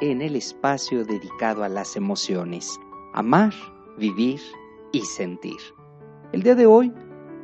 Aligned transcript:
en 0.00 0.20
el 0.20 0.36
espacio 0.36 1.04
dedicado 1.04 1.64
a 1.64 1.68
las 1.68 1.96
emociones, 1.96 2.78
amar, 3.14 3.54
vivir 3.96 4.40
y 4.92 5.00
sentir. 5.00 5.56
El 6.32 6.42
día 6.42 6.54
de 6.54 6.66
hoy 6.66 6.92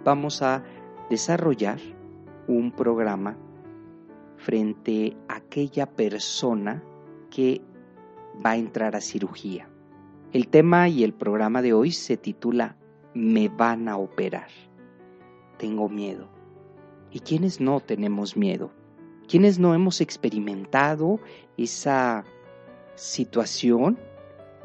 vamos 0.05 0.43
a 0.43 0.62
desarrollar 1.09 1.80
un 2.46 2.73
programa 2.73 3.38
frente 4.37 5.16
a 5.29 5.37
aquella 5.37 5.87
persona 5.87 6.83
que 7.30 7.62
va 8.45 8.51
a 8.51 8.57
entrar 8.57 8.96
a 8.96 9.01
cirugía. 9.01 9.69
El 10.32 10.48
tema 10.48 10.88
y 10.88 11.05
el 11.05 11.15
programa 11.15 11.62
de 11.62 11.73
hoy 11.73 11.93
se 11.93 12.16
titula 12.16 12.77
Me 13.15 13.48
van 13.48 13.88
a 13.88 13.96
operar. 13.96 14.48
Tengo 15.59 15.88
miedo. 15.88 16.29
¿Y 17.10 17.21
quiénes 17.21 17.60
no 17.60 17.80
tenemos 17.80 18.37
miedo? 18.37 18.73
¿Quiénes 19.29 19.59
no 19.59 19.74
hemos 19.74 20.01
experimentado 20.01 21.21
esa 21.57 22.24
situación? 22.95 23.98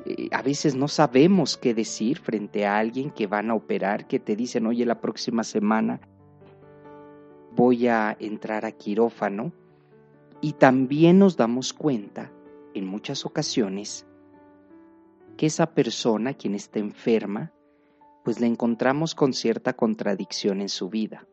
Eh, 0.05 0.29
a 0.31 0.41
veces 0.41 0.75
no 0.75 0.87
sabemos 0.87 1.57
qué 1.57 1.73
decir 1.73 2.19
frente 2.19 2.65
a 2.65 2.77
alguien 2.77 3.11
que 3.11 3.27
van 3.27 3.49
a 3.49 3.55
operar, 3.55 4.07
que 4.07 4.19
te 4.19 4.35
dicen, 4.35 4.65
oye, 4.67 4.85
la 4.85 5.01
próxima 5.01 5.43
semana 5.43 5.99
voy 7.55 7.87
a 7.87 8.15
entrar 8.19 8.65
a 8.65 8.71
quirófano. 8.71 9.51
Y 10.39 10.53
también 10.53 11.17
nos 11.17 11.35
damos 11.35 11.73
cuenta, 11.73 12.31
en 12.75 12.85
muchas 12.85 13.25
ocasiones, 13.25 14.05
que 15.35 15.47
esa 15.47 15.73
persona, 15.73 16.35
quien 16.35 16.53
está 16.53 16.77
enferma, 16.79 17.51
pues 18.23 18.39
la 18.39 18.47
encontramos 18.47 19.15
con 19.15 19.33
cierta 19.33 19.73
contradicción 19.73 20.61
en 20.61 20.69
su 20.69 20.89
vida, 20.89 21.25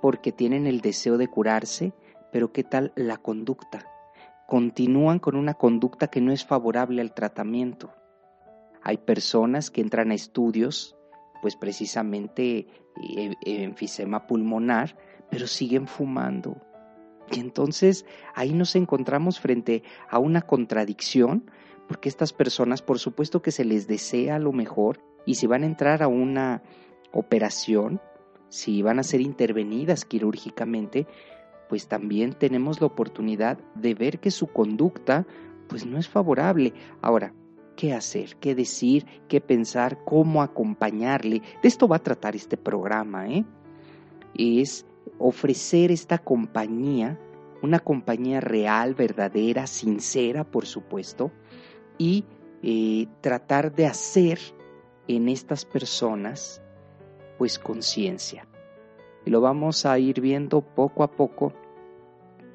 porque 0.00 0.32
tienen 0.32 0.66
el 0.66 0.80
deseo 0.80 1.18
de 1.18 1.28
curarse, 1.28 1.92
pero 2.30 2.52
¿qué 2.52 2.64
tal 2.64 2.92
la 2.94 3.18
conducta? 3.18 3.91
Continúan 4.52 5.18
con 5.18 5.36
una 5.36 5.54
conducta 5.54 6.08
que 6.08 6.20
no 6.20 6.30
es 6.30 6.44
favorable 6.44 7.00
al 7.00 7.14
tratamiento. 7.14 7.90
Hay 8.82 8.98
personas 8.98 9.70
que 9.70 9.80
entran 9.80 10.10
a 10.10 10.14
estudios, 10.14 10.94
pues 11.40 11.56
precisamente 11.56 12.66
eh, 13.16 13.34
enfisema 13.46 14.26
pulmonar, 14.26 14.98
pero 15.30 15.46
siguen 15.46 15.86
fumando. 15.86 16.60
Y 17.30 17.40
entonces 17.40 18.04
ahí 18.34 18.52
nos 18.52 18.76
encontramos 18.76 19.40
frente 19.40 19.84
a 20.10 20.18
una 20.18 20.42
contradicción, 20.42 21.50
porque 21.88 22.10
estas 22.10 22.34
personas, 22.34 22.82
por 22.82 22.98
supuesto 22.98 23.40
que 23.40 23.52
se 23.52 23.64
les 23.64 23.86
desea 23.86 24.38
lo 24.38 24.52
mejor, 24.52 25.02
y 25.24 25.36
si 25.36 25.46
van 25.46 25.62
a 25.62 25.66
entrar 25.66 26.02
a 26.02 26.08
una 26.08 26.62
operación, 27.10 28.02
si 28.50 28.82
van 28.82 28.98
a 28.98 29.02
ser 29.02 29.22
intervenidas 29.22 30.04
quirúrgicamente, 30.04 31.06
pues 31.72 31.88
también 31.88 32.34
tenemos 32.34 32.82
la 32.82 32.86
oportunidad 32.86 33.56
de 33.74 33.94
ver 33.94 34.20
que 34.20 34.30
su 34.30 34.46
conducta 34.46 35.26
pues 35.68 35.86
no 35.86 35.96
es 35.96 36.06
favorable. 36.06 36.74
Ahora, 37.00 37.32
¿qué 37.76 37.94
hacer? 37.94 38.36
¿Qué 38.36 38.54
decir? 38.54 39.06
¿Qué 39.26 39.40
pensar? 39.40 40.04
¿Cómo 40.04 40.42
acompañarle? 40.42 41.40
De 41.62 41.68
esto 41.68 41.88
va 41.88 41.96
a 41.96 42.02
tratar 42.02 42.36
este 42.36 42.58
programa, 42.58 43.26
¿eh? 43.26 43.46
Es 44.34 44.84
ofrecer 45.16 45.90
esta 45.90 46.18
compañía, 46.18 47.18
una 47.62 47.78
compañía 47.78 48.42
real, 48.42 48.94
verdadera, 48.94 49.66
sincera, 49.66 50.44
por 50.44 50.66
supuesto, 50.66 51.32
y 51.96 52.26
eh, 52.62 53.06
tratar 53.22 53.74
de 53.74 53.86
hacer 53.86 54.38
en 55.08 55.30
estas 55.30 55.64
personas 55.64 56.60
pues 57.38 57.58
conciencia. 57.58 58.46
Y 59.24 59.30
lo 59.30 59.40
vamos 59.40 59.86
a 59.86 59.98
ir 59.98 60.20
viendo 60.20 60.60
poco 60.60 61.02
a 61.02 61.10
poco 61.12 61.54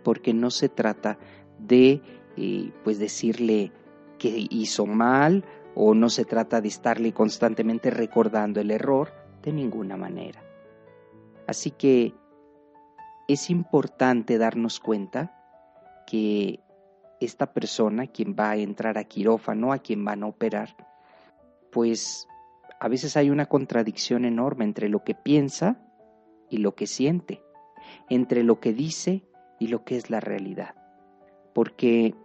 porque 0.07 0.33
no 0.33 0.51
se 0.51 0.69
trata 0.69 1.17
de 1.59 2.01
eh, 2.37 2.71
pues 2.85 2.97
decirle 2.97 3.73
que 4.17 4.47
hizo 4.49 4.85
mal 4.85 5.43
o 5.75 5.93
no 5.93 6.09
se 6.09 6.23
trata 6.23 6.61
de 6.61 6.69
estarle 6.69 7.11
constantemente 7.11 7.89
recordando 7.89 8.61
el 8.61 8.71
error 8.71 9.11
de 9.43 9.51
ninguna 9.51 9.97
manera. 9.97 10.41
Así 11.45 11.71
que 11.71 12.13
es 13.27 13.49
importante 13.49 14.37
darnos 14.37 14.79
cuenta 14.79 15.35
que 16.07 16.61
esta 17.19 17.51
persona, 17.51 18.07
quien 18.07 18.33
va 18.33 18.51
a 18.51 18.55
entrar 18.55 18.97
a 18.97 19.03
quirófano, 19.03 19.73
a 19.73 19.79
quien 19.79 20.05
van 20.05 20.23
a 20.23 20.27
operar, 20.27 20.73
pues 21.69 22.29
a 22.79 22.87
veces 22.87 23.17
hay 23.17 23.29
una 23.29 23.47
contradicción 23.47 24.23
enorme 24.23 24.63
entre 24.63 24.87
lo 24.87 25.03
que 25.03 25.15
piensa 25.15 25.85
y 26.49 26.59
lo 26.59 26.75
que 26.75 26.87
siente, 26.87 27.43
entre 28.07 28.43
lo 28.43 28.61
que 28.61 28.71
dice 28.71 29.27
y 29.59 29.67
lo 29.67 29.83
que 29.83 29.97
es 29.97 30.09
la 30.09 30.19
realidad. 30.19 30.75
Porque 31.53 32.15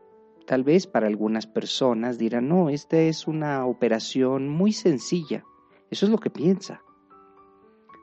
tal 0.46 0.64
vez 0.64 0.86
para 0.86 1.06
algunas 1.06 1.46
personas 1.46 2.18
dirán, 2.18 2.48
no, 2.48 2.68
esta 2.68 2.98
es 2.98 3.26
una 3.26 3.66
operación 3.66 4.48
muy 4.48 4.72
sencilla, 4.72 5.44
eso 5.90 6.06
es 6.06 6.12
lo 6.12 6.18
que 6.18 6.30
piensa. 6.30 6.82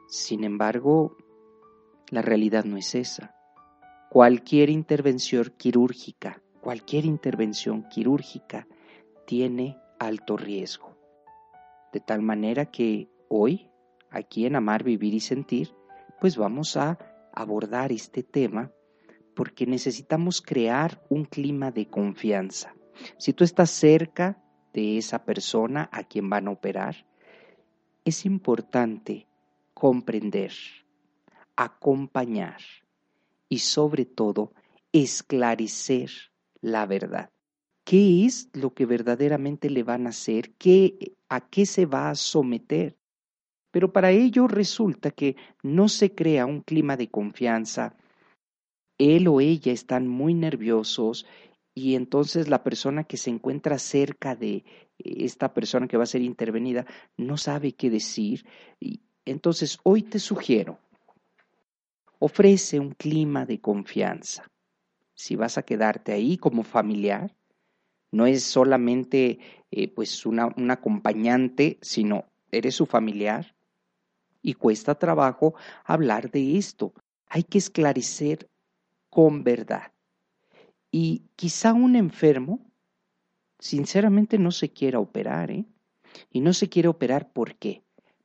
Sin 0.08 0.44
embargo, 0.44 1.18
la 2.10 2.22
realidad 2.22 2.66
no 2.66 2.78
es 2.78 2.96
esa. 2.96 3.36
Cualquier 4.10 4.70
intervención 4.70 5.54
quirúrgica, 5.58 6.42
cualquier 6.62 7.06
intervención 7.06 7.88
quirúrgica 7.90 8.68
tiene 9.28 9.78
alto 10.00 10.38
riesgo. 10.38 10.98
De 11.94 12.00
tal 12.00 12.22
manera 12.22 12.66
que 12.66 13.10
hoy, 13.28 13.70
aquí 14.10 14.46
en 14.46 14.56
Amar, 14.56 14.84
Vivir 14.84 15.14
y 15.14 15.20
Sentir, 15.20 15.76
pues 16.20 16.38
vamos 16.38 16.76
a 16.78 16.98
abordar 17.34 17.92
este 17.92 18.24
tema 18.24 18.72
porque 19.40 19.66
necesitamos 19.66 20.42
crear 20.42 21.02
un 21.08 21.24
clima 21.24 21.72
de 21.72 21.88
confianza. 21.88 22.76
Si 23.18 23.32
tú 23.32 23.46
estás 23.46 23.70
cerca 23.70 24.44
de 24.74 24.98
esa 24.98 25.24
persona 25.24 25.88
a 25.94 26.04
quien 26.04 26.30
van 26.30 26.50
a 26.50 26.52
operar, 26.52 27.06
es 28.04 28.26
importante 28.26 29.28
comprender, 29.74 30.52
acompañar 31.56 32.58
y 33.48 33.60
sobre 33.60 34.04
todo 34.04 34.52
esclarecer 34.92 36.12
la 36.60 36.86
verdad. 36.86 37.30
¿Qué 37.86 38.26
es 38.26 38.50
lo 38.52 38.74
que 38.74 38.86
verdaderamente 38.86 39.70
le 39.70 39.84
van 39.84 40.06
a 40.06 40.10
hacer? 40.10 40.52
¿Qué, 40.56 41.14
¿A 41.30 41.40
qué 41.40 41.66
se 41.66 41.86
va 41.86 42.10
a 42.10 42.16
someter? 42.16 42.98
Pero 43.72 43.94
para 43.94 44.12
ello 44.12 44.50
resulta 44.50 45.12
que 45.12 45.38
no 45.64 45.88
se 45.88 46.14
crea 46.14 46.46
un 46.46 46.60
clima 46.60 46.98
de 46.98 47.10
confianza. 47.10 47.96
Él 49.00 49.28
o 49.28 49.42
ella 49.42 49.72
están 49.72 50.08
muy 50.08 50.36
nerviosos 50.36 51.26
y 51.74 51.96
entonces 51.96 52.48
la 52.48 52.64
persona 52.64 53.06
que 53.06 53.18
se 53.18 53.32
encuentra 53.32 53.80
cerca 53.80 54.36
de 54.36 54.64
esta 55.00 55.54
persona 55.54 55.88
que 55.88 55.98
va 55.98 56.04
a 56.04 56.08
ser 56.08 56.22
intervenida 56.22 56.86
no 57.18 57.38
sabe 57.38 57.72
qué 57.72 57.90
decir. 57.90 58.46
Y 58.80 59.02
entonces 59.26 59.80
hoy 59.84 60.04
te 60.04 60.20
sugiero 60.20 60.78
ofrece 62.20 62.80
un 62.80 62.92
clima 62.92 63.46
de 63.46 63.60
confianza. 63.60 64.52
Si 65.16 65.36
vas 65.36 65.58
a 65.58 65.64
quedarte 65.64 66.12
ahí 66.12 66.38
como 66.38 66.64
familiar, 66.64 67.36
no 68.12 68.26
es 68.26 68.44
solamente 68.44 69.40
eh, 69.72 69.88
pues 69.88 70.26
un 70.26 70.72
acompañante, 70.72 71.78
sino 71.82 72.26
eres 72.52 72.76
su 72.76 72.86
familiar 72.86 73.56
y 74.42 74.54
cuesta 74.54 74.96
trabajo 74.96 75.56
hablar 75.84 76.32
de 76.32 76.58
esto. 76.58 76.94
Hay 77.28 77.44
que 77.44 77.58
esclarecer 77.58 78.50
con 79.10 79.44
verdad. 79.44 79.92
Y 80.92 81.24
quizá 81.36 81.74
un 81.74 81.96
enfermo, 81.96 82.60
sinceramente, 83.60 84.38
no 84.38 84.52
se 84.52 84.70
quiera 84.70 85.00
operar, 85.00 85.52
¿eh? 85.52 85.66
Y 86.32 86.42
no 86.42 86.54
se 86.54 86.70
quiere 86.70 86.88
operar 86.88 87.32
¿por 87.32 87.56
qué? 87.56 87.84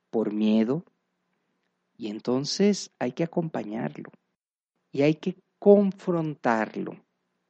Por 0.09 0.33
miedo, 0.33 0.83
y 1.97 2.07
entonces 2.07 2.91
hay 2.99 3.13
que 3.13 3.23
acompañarlo 3.23 4.11
y 4.91 5.03
hay 5.03 5.15
que 5.15 5.37
confrontarlo 5.59 6.97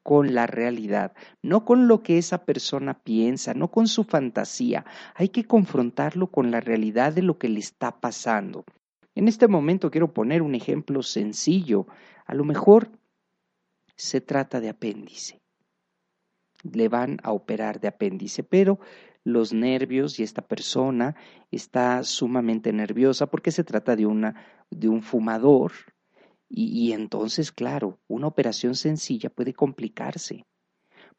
con 0.03 0.35
la 0.35 0.45
realidad, 0.45 1.13
no 1.41 1.65
con 1.65 1.87
lo 1.87 2.03
que 2.03 2.19
esa 2.19 2.45
persona 2.45 2.93
piensa, 2.93 3.55
no 3.55 3.71
con 3.71 3.87
su 3.87 4.03
fantasía, 4.03 4.85
hay 5.15 5.29
que 5.29 5.45
confrontarlo 5.45 6.27
con 6.27 6.51
la 6.51 6.61
realidad 6.61 7.13
de 7.13 7.23
lo 7.23 7.39
que 7.39 7.49
le 7.49 7.59
está 7.59 7.99
pasando. 7.99 8.65
En 9.15 9.27
este 9.27 9.47
momento 9.47 9.89
quiero 9.89 10.13
poner 10.13 10.43
un 10.43 10.53
ejemplo 10.53 11.01
sencillo, 11.01 11.87
a 12.27 12.35
lo 12.35 12.43
mejor 12.43 12.91
se 13.95 14.21
trata 14.21 14.59
de 14.59 14.69
apéndice. 14.69 15.41
le 16.63 16.89
van 16.89 17.19
a 17.21 17.31
operar 17.31 17.79
de 17.79 17.87
apéndice, 17.87 18.43
pero 18.43 18.79
los 19.23 19.53
nervios 19.53 20.19
y 20.19 20.23
esta 20.23 20.41
persona 20.41 21.15
está 21.51 22.03
sumamente 22.03 22.73
nerviosa 22.73 23.27
porque 23.27 23.51
se 23.51 23.63
trata 23.63 23.95
de, 23.95 24.05
una, 24.05 24.35
de 24.69 24.87
un 24.87 25.01
fumador 25.01 25.71
y, 26.49 26.65
y 26.87 26.93
entonces, 26.93 27.51
claro, 27.51 27.99
una 28.07 28.27
operación 28.27 28.75
sencilla 28.75 29.29
puede 29.29 29.53
complicarse. 29.53 30.45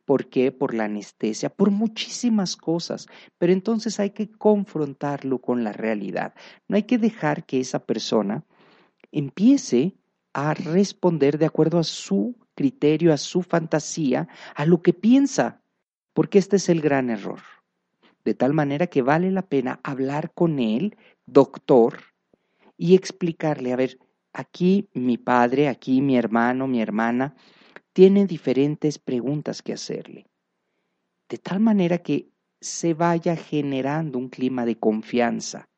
¿Por 0.04 0.28
qué? 0.28 0.52
Por 0.52 0.72
la 0.72 0.84
anestesia, 0.84 1.48
por 1.50 1.72
muchísimas 1.72 2.56
cosas. 2.56 3.08
Pero 3.38 3.52
entonces 3.52 3.98
hay 3.98 4.10
que 4.10 4.30
confrontarlo 4.30 5.40
con 5.40 5.64
la 5.64 5.72
realidad. 5.72 6.32
No 6.68 6.76
hay 6.76 6.84
que 6.84 6.98
dejar 6.98 7.44
que 7.44 7.58
esa 7.58 7.84
persona 7.84 8.44
empiece 9.10 9.96
a 10.32 10.54
responder 10.54 11.38
de 11.38 11.46
acuerdo 11.46 11.78
a 11.78 11.84
su 11.84 12.36
criterio, 12.56 13.12
a 13.12 13.16
su 13.16 13.42
fantasía, 13.42 14.26
a 14.56 14.66
lo 14.66 14.82
que 14.82 14.92
piensa, 14.92 15.62
porque 16.12 16.38
este 16.38 16.56
es 16.56 16.68
el 16.68 16.80
gran 16.80 17.10
error. 17.10 17.40
De 18.24 18.34
tal 18.34 18.52
manera 18.52 18.88
que 18.88 19.02
vale 19.02 19.30
la 19.30 19.42
pena 19.42 19.78
hablar 19.84 20.32
con 20.34 20.58
él, 20.58 20.96
doctor, 21.26 22.00
y 22.76 22.96
explicarle, 22.96 23.72
a 23.72 23.76
ver, 23.76 24.00
aquí 24.32 24.88
mi 24.92 25.18
padre, 25.18 25.68
aquí 25.68 26.00
mi 26.00 26.16
hermano, 26.16 26.66
mi 26.66 26.82
hermana, 26.82 27.36
tiene 27.92 28.26
diferentes 28.26 28.98
preguntas 28.98 29.62
que 29.62 29.72
hacerle. 29.72 30.26
De 31.28 31.38
tal 31.38 31.60
manera 31.60 31.98
que 31.98 32.30
se 32.60 32.94
vaya 32.94 33.36
generando 33.36 34.18
un 34.18 34.28
clima 34.28 34.66
de 34.66 34.78
confianza, 34.78 35.68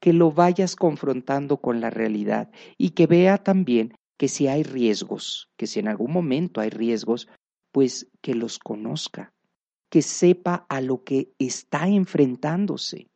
que 0.00 0.12
lo 0.12 0.30
vayas 0.30 0.76
confrontando 0.76 1.56
con 1.56 1.80
la 1.80 1.90
realidad 1.90 2.50
y 2.76 2.90
que 2.90 3.06
vea 3.06 3.38
también 3.38 3.94
que 4.16 4.28
si 4.28 4.48
hay 4.48 4.62
riesgos, 4.62 5.50
que 5.56 5.66
si 5.66 5.80
en 5.80 5.88
algún 5.88 6.12
momento 6.12 6.60
hay 6.60 6.70
riesgos, 6.70 7.28
pues 7.72 8.08
que 8.22 8.34
los 8.34 8.58
conozca, 8.58 9.32
que 9.90 10.02
sepa 10.02 10.66
a 10.68 10.80
lo 10.80 11.04
que 11.04 11.32
está 11.38 11.88
enfrentándose. 11.88 13.08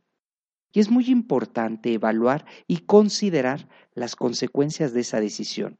Y 0.72 0.80
es 0.80 0.90
muy 0.90 1.06
importante 1.10 1.92
evaluar 1.92 2.46
y 2.66 2.78
considerar 2.78 3.68
las 3.94 4.14
consecuencias 4.14 4.92
de 4.92 5.00
esa 5.00 5.20
decisión. 5.20 5.76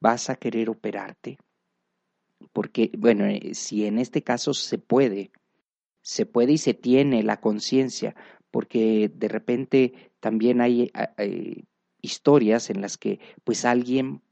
¿Vas 0.00 0.30
a 0.30 0.36
querer 0.36 0.70
operarte? 0.70 1.38
porque, 2.52 2.90
bueno, 2.96 3.26
eh, 3.26 3.54
si 3.54 3.86
en 3.86 3.98
este 3.98 4.22
caso 4.22 4.54
se 4.54 4.78
puede, 4.78 5.32
se 6.02 6.26
puede 6.26 6.52
y 6.52 6.58
se 6.58 6.74
tiene 6.74 7.22
la 7.22 7.40
conciencia, 7.40 8.14
porque 8.50 9.10
de 9.12 9.28
repente 9.28 10.12
también 10.20 10.60
hay, 10.60 10.90
hay, 11.16 11.64
historias 12.04 12.70
en 12.70 12.80
las 12.80 12.96
que 12.96 13.20
pues 13.44 13.64
alguien 13.64 14.22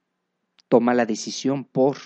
toma 0.69 0.95
la 0.95 1.07
decisión 1.07 1.65
por, 1.65 1.97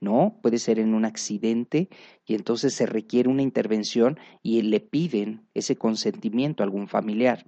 ¿no? 0.00 0.38
Puede 0.42 0.58
ser 0.58 0.78
en 0.78 0.94
un 0.94 1.04
accidente 1.04 1.88
y 2.26 2.34
entonces 2.34 2.74
se 2.74 2.86
requiere 2.86 3.28
una 3.28 3.42
intervención 3.42 4.18
y 4.42 4.62
le 4.62 4.80
piden 4.80 5.46
ese 5.54 5.76
consentimiento 5.76 6.62
a 6.62 6.64
algún 6.64 6.88
familiar. 6.88 7.46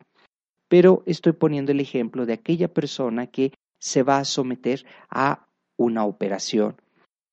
Pero 0.68 1.02
estoy 1.06 1.32
poniendo 1.32 1.72
el 1.72 1.80
ejemplo 1.80 2.26
de 2.26 2.34
aquella 2.34 2.72
persona 2.72 3.26
que 3.26 3.52
se 3.78 4.02
va 4.02 4.18
a 4.18 4.24
someter 4.24 4.84
a 5.10 5.46
una 5.76 6.04
operación 6.04 6.76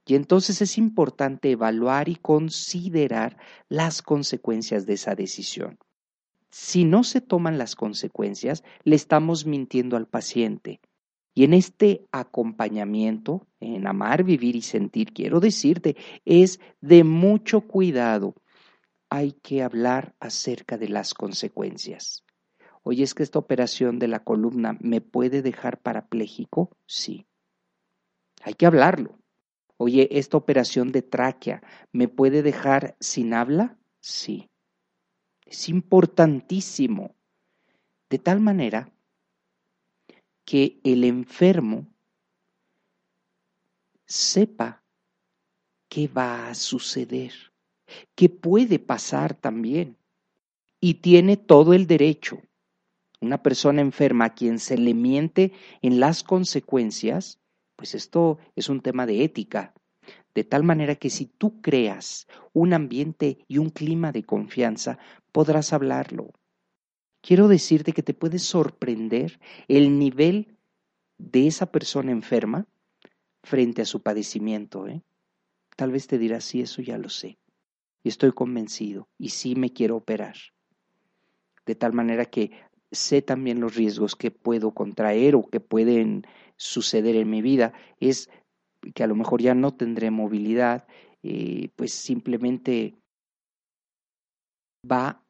y 0.05 0.15
entonces 0.15 0.61
es 0.61 0.77
importante 0.77 1.51
evaluar 1.51 2.09
y 2.09 2.15
considerar 2.15 3.37
las 3.69 4.01
consecuencias 4.01 4.85
de 4.85 4.93
esa 4.93 5.15
decisión. 5.15 5.77
Si 6.51 6.83
no 6.83 7.03
se 7.03 7.21
toman 7.21 7.57
las 7.57 7.75
consecuencias, 7.75 8.63
le 8.83 8.95
estamos 8.95 9.45
mintiendo 9.45 9.95
al 9.95 10.07
paciente. 10.07 10.81
Y 11.33 11.45
en 11.45 11.53
este 11.53 12.05
acompañamiento, 12.11 13.47
en 13.61 13.87
amar, 13.87 14.25
vivir 14.25 14.57
y 14.57 14.61
sentir, 14.61 15.13
quiero 15.13 15.39
decirte, 15.39 15.95
es 16.25 16.59
de 16.81 17.05
mucho 17.05 17.61
cuidado. 17.61 18.35
Hay 19.09 19.31
que 19.31 19.63
hablar 19.63 20.13
acerca 20.19 20.77
de 20.77 20.89
las 20.89 21.13
consecuencias. 21.13 22.25
Oye, 22.83 23.03
es 23.03 23.13
que 23.13 23.23
esta 23.23 23.39
operación 23.39 23.97
de 23.97 24.09
la 24.09 24.23
columna 24.23 24.77
me 24.81 24.99
puede 24.99 25.41
dejar 25.41 25.79
parapléjico? 25.79 26.75
Sí. 26.85 27.27
Hay 28.43 28.55
que 28.55 28.65
hablarlo. 28.65 29.19
Oye, 29.77 30.09
esta 30.11 30.35
operación 30.35 30.91
de 30.91 31.01
tráquea 31.01 31.63
me 31.93 32.09
puede 32.09 32.43
dejar 32.43 32.97
sin 32.99 33.33
habla? 33.33 33.77
Sí. 33.99 34.50
Es 35.51 35.67
importantísimo. 35.67 37.13
De 38.09 38.17
tal 38.19 38.39
manera 38.39 38.89
que 40.45 40.79
el 40.85 41.03
enfermo 41.03 41.87
sepa 44.05 44.81
qué 45.89 46.07
va 46.07 46.47
a 46.47 46.55
suceder, 46.55 47.33
qué 48.15 48.29
puede 48.29 48.79
pasar 48.79 49.33
también. 49.33 49.97
Y 50.79 50.95
tiene 50.95 51.35
todo 51.35 51.73
el 51.73 51.85
derecho. 51.85 52.41
Una 53.19 53.43
persona 53.43 53.81
enferma 53.81 54.25
a 54.25 54.33
quien 54.33 54.57
se 54.57 54.77
le 54.77 54.93
miente 54.93 55.51
en 55.81 55.99
las 55.99 56.23
consecuencias, 56.23 57.41
pues 57.75 57.93
esto 57.93 58.39
es 58.55 58.69
un 58.69 58.79
tema 58.79 59.05
de 59.05 59.25
ética, 59.25 59.73
de 60.33 60.43
tal 60.43 60.63
manera 60.63 60.95
que 60.95 61.09
si 61.09 61.25
tú 61.25 61.61
creas 61.61 62.27
un 62.53 62.73
ambiente 62.73 63.39
y 63.47 63.57
un 63.57 63.69
clima 63.69 64.11
de 64.11 64.23
confianza, 64.23 64.97
podrás 65.31 65.73
hablarlo. 65.73 66.31
Quiero 67.21 67.47
decirte 67.47 67.93
que 67.93 68.03
te 68.03 68.13
puede 68.13 68.39
sorprender 68.39 69.39
el 69.67 69.99
nivel 69.99 70.57
de 71.17 71.47
esa 71.47 71.71
persona 71.71 72.11
enferma 72.11 72.65
frente 73.43 73.81
a 73.81 73.85
su 73.85 74.01
padecimiento. 74.01 74.87
¿eh? 74.87 75.03
Tal 75.75 75.91
vez 75.91 76.07
te 76.07 76.17
dirás, 76.17 76.43
sí, 76.43 76.61
eso 76.61 76.81
ya 76.81 76.97
lo 76.97 77.09
sé. 77.09 77.37
Y 78.03 78.09
estoy 78.09 78.31
convencido 78.31 79.07
y 79.19 79.29
sí 79.29 79.55
me 79.55 79.71
quiero 79.71 79.97
operar. 79.97 80.35
De 81.65 81.75
tal 81.75 81.93
manera 81.93 82.25
que 82.25 82.51
sé 82.91 83.21
también 83.21 83.59
los 83.59 83.75
riesgos 83.75 84.15
que 84.15 84.31
puedo 84.31 84.71
contraer 84.73 85.35
o 85.35 85.47
que 85.47 85.59
pueden 85.59 86.25
suceder 86.57 87.15
en 87.15 87.29
mi 87.29 87.41
vida, 87.41 87.73
es 87.99 88.29
que 88.93 89.03
a 89.03 89.07
lo 89.07 89.15
mejor 89.15 89.41
ya 89.41 89.53
no 89.53 89.73
tendré 89.73 90.11
movilidad, 90.11 90.87
eh, 91.23 91.69
pues 91.75 91.93
simplemente 91.93 92.95
va 94.89 95.23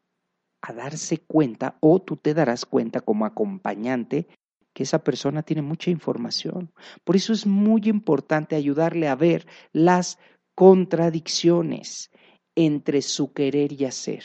a 0.62 0.74
darse 0.74 1.18
cuenta 1.18 1.78
o 1.82 2.02
tú 2.02 2.18
te 2.18 2.34
darás 2.34 2.66
cuenta 2.66 3.02
como 3.02 3.26
acompañante 3.26 4.28
que 4.74 4.84
esa 4.84 5.04
persona 5.04 5.44
tiene 5.44 5.62
mucha 5.62 5.92
información. 5.92 6.72
Por 7.04 7.16
eso 7.16 7.34
es 7.34 7.46
muy 7.46 7.82
importante 7.86 8.56
ayudarle 8.56 9.08
a 9.08 9.16
ver 9.16 9.48
las 9.74 10.18
contradicciones 10.56 12.12
entre 12.56 13.02
su 13.02 13.34
querer 13.34 13.74
y 13.74 13.86
hacer. 13.86 14.24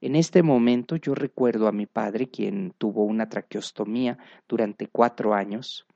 En 0.00 0.16
este 0.16 0.42
momento 0.42 0.96
yo 0.96 1.14
recuerdo 1.14 1.66
a 1.66 1.72
mi 1.72 1.86
padre, 1.86 2.28
quien 2.28 2.74
tuvo 2.76 3.04
una 3.04 3.28
traqueostomía 3.28 4.18
durante 4.46 4.86
cuatro 4.86 5.32
años. 5.32 5.86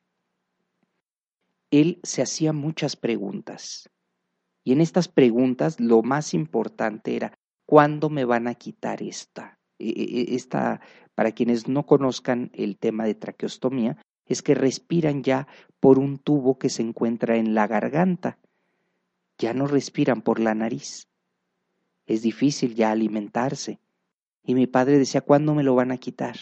Él 1.71 2.01
se 2.03 2.23
hacía 2.23 2.53
muchas 2.53 2.97
preguntas. 2.97 3.91
Y 4.65 4.73
en 4.73 4.81
estas 4.81 5.09
preguntas 5.09 5.81
lo 5.81 6.03
más 6.03 6.35
importante 6.35 7.17
era, 7.17 7.39
¿cuándo 7.67 8.11
me 8.11 8.25
van 8.25 8.49
a 8.49 8.55
quitar 8.55 9.03
esta? 9.03 9.59
E, 9.79 9.89
e, 9.89 10.21
e, 10.21 10.35
esta, 10.35 10.81
para 11.15 11.33
quienes 11.33 11.69
no 11.69 11.87
conozcan 11.87 12.51
el 12.55 12.79
tema 12.79 13.05
de 13.05 13.15
traqueostomía, 13.15 13.99
es 14.27 14.43
que 14.43 14.55
respiran 14.55 15.23
ya 15.23 15.47
por 15.81 15.99
un 15.99 16.19
tubo 16.19 16.59
que 16.59 16.69
se 16.69 16.83
encuentra 16.83 17.37
en 17.37 17.55
la 17.55 17.67
garganta. 17.67 18.39
Ya 19.39 19.55
no 19.55 19.67
respiran 19.67 20.23
por 20.23 20.41
la 20.41 20.55
nariz. 20.55 21.09
Es 22.07 22.23
difícil 22.23 22.75
ya 22.75 22.91
alimentarse. 22.91 23.79
Y 24.43 24.55
mi 24.55 24.67
padre 24.67 24.99
decía, 24.99 25.21
¿cuándo 25.21 25.55
me 25.55 25.63
lo 25.63 25.75
van 25.75 25.93
a 25.93 25.99
quitar? 25.99 26.37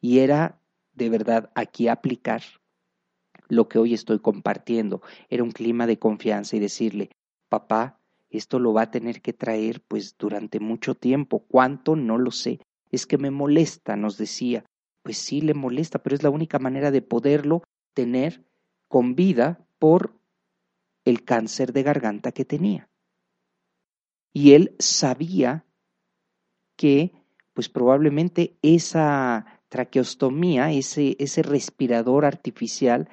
Y 0.00 0.18
era 0.18 0.60
de 0.94 1.08
verdad 1.08 1.50
aquí 1.54 1.88
aplicar 1.88 2.42
lo 3.48 3.68
que 3.68 3.78
hoy 3.78 3.94
estoy 3.94 4.18
compartiendo. 4.18 5.02
Era 5.28 5.42
un 5.42 5.52
clima 5.52 5.86
de 5.86 5.98
confianza 5.98 6.56
y 6.56 6.60
decirle, 6.60 7.10
papá, 7.48 8.00
esto 8.30 8.58
lo 8.58 8.72
va 8.72 8.82
a 8.82 8.90
tener 8.90 9.22
que 9.22 9.32
traer 9.32 9.82
pues 9.86 10.16
durante 10.18 10.60
mucho 10.60 10.94
tiempo. 10.94 11.40
¿Cuánto? 11.40 11.96
No 11.96 12.18
lo 12.18 12.30
sé. 12.30 12.60
Es 12.90 13.06
que 13.06 13.18
me 13.18 13.30
molesta, 13.30 13.96
nos 13.96 14.18
decía. 14.18 14.64
Pues 15.02 15.18
sí, 15.18 15.40
le 15.40 15.54
molesta, 15.54 16.02
pero 16.02 16.14
es 16.14 16.22
la 16.22 16.30
única 16.30 16.58
manera 16.58 16.90
de 16.90 17.02
poderlo 17.02 17.62
tener 17.94 18.44
con 18.88 19.14
vida 19.14 19.66
por 19.78 20.18
el 21.04 21.24
cáncer 21.24 21.72
de 21.72 21.82
garganta 21.82 22.32
que 22.32 22.44
tenía. 22.44 22.88
Y 24.32 24.52
él 24.52 24.76
sabía 24.78 25.64
que 26.76 27.12
pues 27.54 27.68
probablemente 27.68 28.56
esa 28.62 29.62
traqueostomía, 29.68 30.70
ese, 30.70 31.16
ese 31.18 31.42
respirador 31.42 32.24
artificial, 32.24 33.08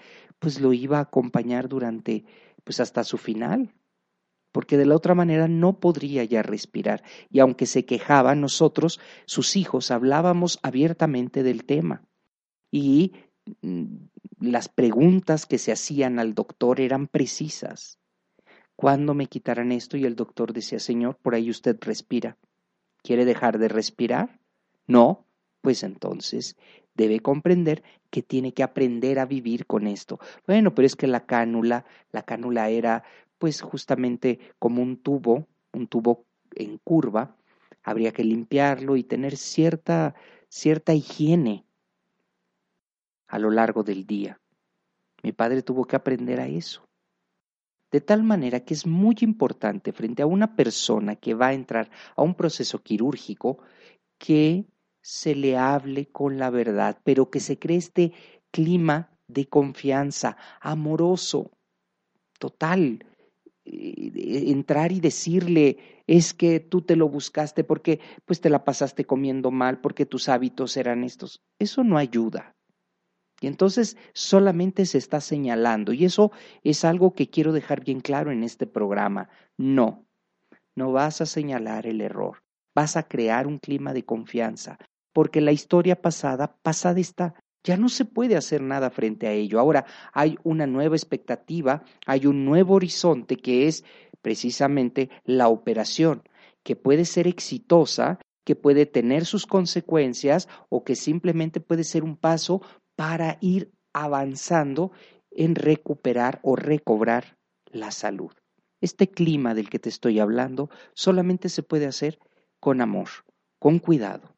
pues 0.46 0.62
lo 0.62 0.74
iba 0.74 1.00
a 1.00 1.02
acompañar 1.02 1.68
durante 1.68 2.24
pues 2.64 2.80
hasta 2.80 3.04
su 3.04 3.18
final, 3.18 3.74
porque 4.52 4.78
de 4.78 4.86
la 4.86 4.96
otra 4.96 5.16
manera 5.16 5.48
no 5.48 5.80
podría 5.80 6.24
ya 6.24 6.44
respirar. 6.44 7.02
Y 7.32 7.40
aunque 7.40 7.66
se 7.66 7.86
quejaba, 7.86 8.36
nosotros, 8.36 9.00
sus 9.26 9.56
hijos, 9.56 9.90
hablábamos 9.90 10.60
abiertamente 10.62 11.42
del 11.42 11.66
tema. 11.66 12.04
Y 12.70 13.14
mm, 13.64 13.86
las 14.40 14.70
preguntas 14.70 15.48
que 15.48 15.58
se 15.58 15.72
hacían 15.72 16.20
al 16.20 16.36
doctor 16.36 16.80
eran 16.80 17.08
precisas. 17.08 17.98
¿Cuándo 18.76 19.16
me 19.16 19.26
quitarán 19.26 19.72
esto? 19.72 19.98
Y 19.98 20.06
el 20.06 20.16
doctor 20.16 20.54
decía, 20.54 20.78
Señor, 20.78 21.18
por 21.24 21.34
ahí 21.34 21.50
usted 21.50 21.76
respira. 21.82 22.38
¿Quiere 23.02 23.26
dejar 23.26 23.58
de 23.58 23.68
respirar? 23.68 24.40
No, 24.86 25.26
pues 25.62 25.82
entonces 25.82 26.56
debe 26.96 27.20
comprender 27.20 27.84
que 28.10 28.22
tiene 28.22 28.54
que 28.54 28.64
aprender 28.64 29.20
a 29.20 29.26
vivir 29.26 29.66
con 29.66 29.88
esto. 29.88 30.20
Bueno, 30.48 30.74
pero 30.74 30.86
es 30.86 30.96
que 30.96 31.08
la 31.08 31.26
cánula, 31.26 31.86
la 32.12 32.24
cánula 32.24 32.70
era 32.70 33.04
pues 33.38 33.62
justamente 33.62 34.40
como 34.60 34.82
un 34.82 34.98
tubo, 34.98 35.48
un 35.74 35.88
tubo 35.88 36.26
en 36.56 36.78
curva, 36.78 37.36
habría 37.84 38.12
que 38.12 38.24
limpiarlo 38.24 38.96
y 38.96 39.04
tener 39.04 39.36
cierta 39.38 40.16
cierta 40.48 40.94
higiene 40.94 41.66
a 43.28 43.40
lo 43.40 43.52
largo 43.52 43.84
del 43.84 44.06
día. 44.06 44.40
Mi 45.22 45.34
padre 45.34 45.62
tuvo 45.64 45.86
que 45.86 45.98
aprender 45.98 46.40
a 46.40 46.48
eso. 46.48 46.88
De 47.92 48.00
tal 48.00 48.24
manera 48.24 48.62
que 48.62 48.74
es 48.74 48.86
muy 48.86 49.18
importante 49.22 49.92
frente 49.92 50.22
a 50.22 50.28
una 50.28 50.56
persona 50.56 51.16
que 51.16 51.34
va 51.34 51.48
a 51.48 51.54
entrar 51.54 51.90
a 52.16 52.22
un 52.22 52.36
proceso 52.36 52.82
quirúrgico 52.82 53.60
que 54.18 54.66
se 55.06 55.36
le 55.36 55.56
hable 55.56 56.08
con 56.08 56.40
la 56.40 56.50
verdad, 56.50 56.98
pero 57.04 57.30
que 57.30 57.40
se 57.40 57.60
cree 57.60 57.78
este 57.78 58.12
clima 58.50 59.12
de 59.28 59.46
confianza, 59.46 60.36
amoroso, 60.60 61.52
total. 62.40 63.06
Entrar 63.66 64.92
y 64.92 65.00
decirle, 65.00 65.78
es 66.08 66.34
que 66.34 66.60
tú 66.60 66.82
te 66.82 66.96
lo 66.96 67.08
buscaste 67.08 67.64
porque 67.64 68.00
pues 68.26 68.42
te 68.42 68.50
la 68.50 68.64
pasaste 68.64 69.06
comiendo 69.06 69.52
mal, 69.52 69.80
porque 69.80 70.08
tus 70.08 70.28
hábitos 70.28 70.76
eran 70.76 71.04
estos. 71.04 71.40
Eso 71.60 71.84
no 71.84 72.00
ayuda. 72.00 72.56
Y 73.42 73.46
entonces 73.46 73.98
solamente 74.14 74.88
se 74.88 74.98
está 74.98 75.22
señalando, 75.22 75.94
y 75.94 76.06
eso 76.06 76.32
es 76.64 76.84
algo 76.84 77.14
que 77.14 77.30
quiero 77.30 77.54
dejar 77.54 77.84
bien 77.84 78.00
claro 78.00 78.32
en 78.32 78.42
este 78.44 78.66
programa. 78.66 79.30
No, 79.56 80.04
no 80.76 80.92
vas 80.92 81.22
a 81.22 81.28
señalar 81.28 81.86
el 81.86 82.02
error, 82.02 82.40
vas 82.74 82.98
a 82.98 83.08
crear 83.08 83.46
un 83.46 83.60
clima 83.60 83.94
de 83.94 84.04
confianza, 84.04 84.80
porque 85.16 85.40
la 85.40 85.54
historia 85.54 86.02
pasada, 86.02 86.58
pasada 86.62 87.00
está. 87.00 87.36
Ya 87.64 87.78
no 87.78 87.88
se 87.88 88.04
puede 88.04 88.36
hacer 88.36 88.62
nada 88.62 88.90
frente 88.90 89.28
a 89.28 89.32
ello. 89.32 89.62
Ahora 89.62 89.86
hay 90.12 90.38
una 90.44 90.68
nueva 90.68 90.98
expectativa, 90.98 91.86
hay 92.06 92.26
un 92.28 92.44
nuevo 92.44 92.74
horizonte 92.74 93.38
que 93.38 93.66
es 93.66 93.86
precisamente 94.22 95.10
la 95.24 95.48
operación, 95.48 96.22
que 96.64 96.76
puede 96.76 97.06
ser 97.06 97.28
exitosa, 97.28 98.20
que 98.44 98.58
puede 98.58 98.86
tener 98.86 99.26
sus 99.26 99.46
consecuencias 99.46 100.50
o 100.68 100.84
que 100.84 100.98
simplemente 100.98 101.62
puede 101.62 101.86
ser 101.86 102.04
un 102.04 102.18
paso 102.18 102.62
para 102.98 103.38
ir 103.40 103.72
avanzando 103.94 104.92
en 105.32 105.56
recuperar 105.56 106.42
o 106.44 106.58
recobrar 106.58 107.38
la 107.68 107.92
salud. 107.92 108.34
Este 108.82 109.10
clima 109.10 109.54
del 109.54 109.70
que 109.70 109.80
te 109.80 109.88
estoy 109.88 110.20
hablando 110.20 110.70
solamente 110.94 111.48
se 111.48 111.64
puede 111.64 111.86
hacer 111.86 112.20
con 112.60 112.82
amor, 112.82 113.08
con 113.60 113.80
cuidado 113.80 114.35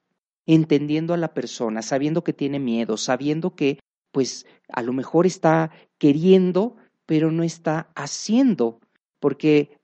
entendiendo 0.47 1.13
a 1.13 1.17
la 1.17 1.33
persona, 1.33 1.81
sabiendo 1.81 2.23
que 2.23 2.33
tiene 2.33 2.57
miedo, 2.59 2.97
sabiendo 2.97 3.55
que 3.55 3.79
pues 4.11 4.47
a 4.69 4.81
lo 4.81 4.93
mejor 4.93 5.27
está 5.27 5.69
queriendo, 5.99 6.77
pero 7.05 7.31
no 7.31 7.43
está 7.43 7.91
haciendo, 7.93 8.79
porque 9.19 9.77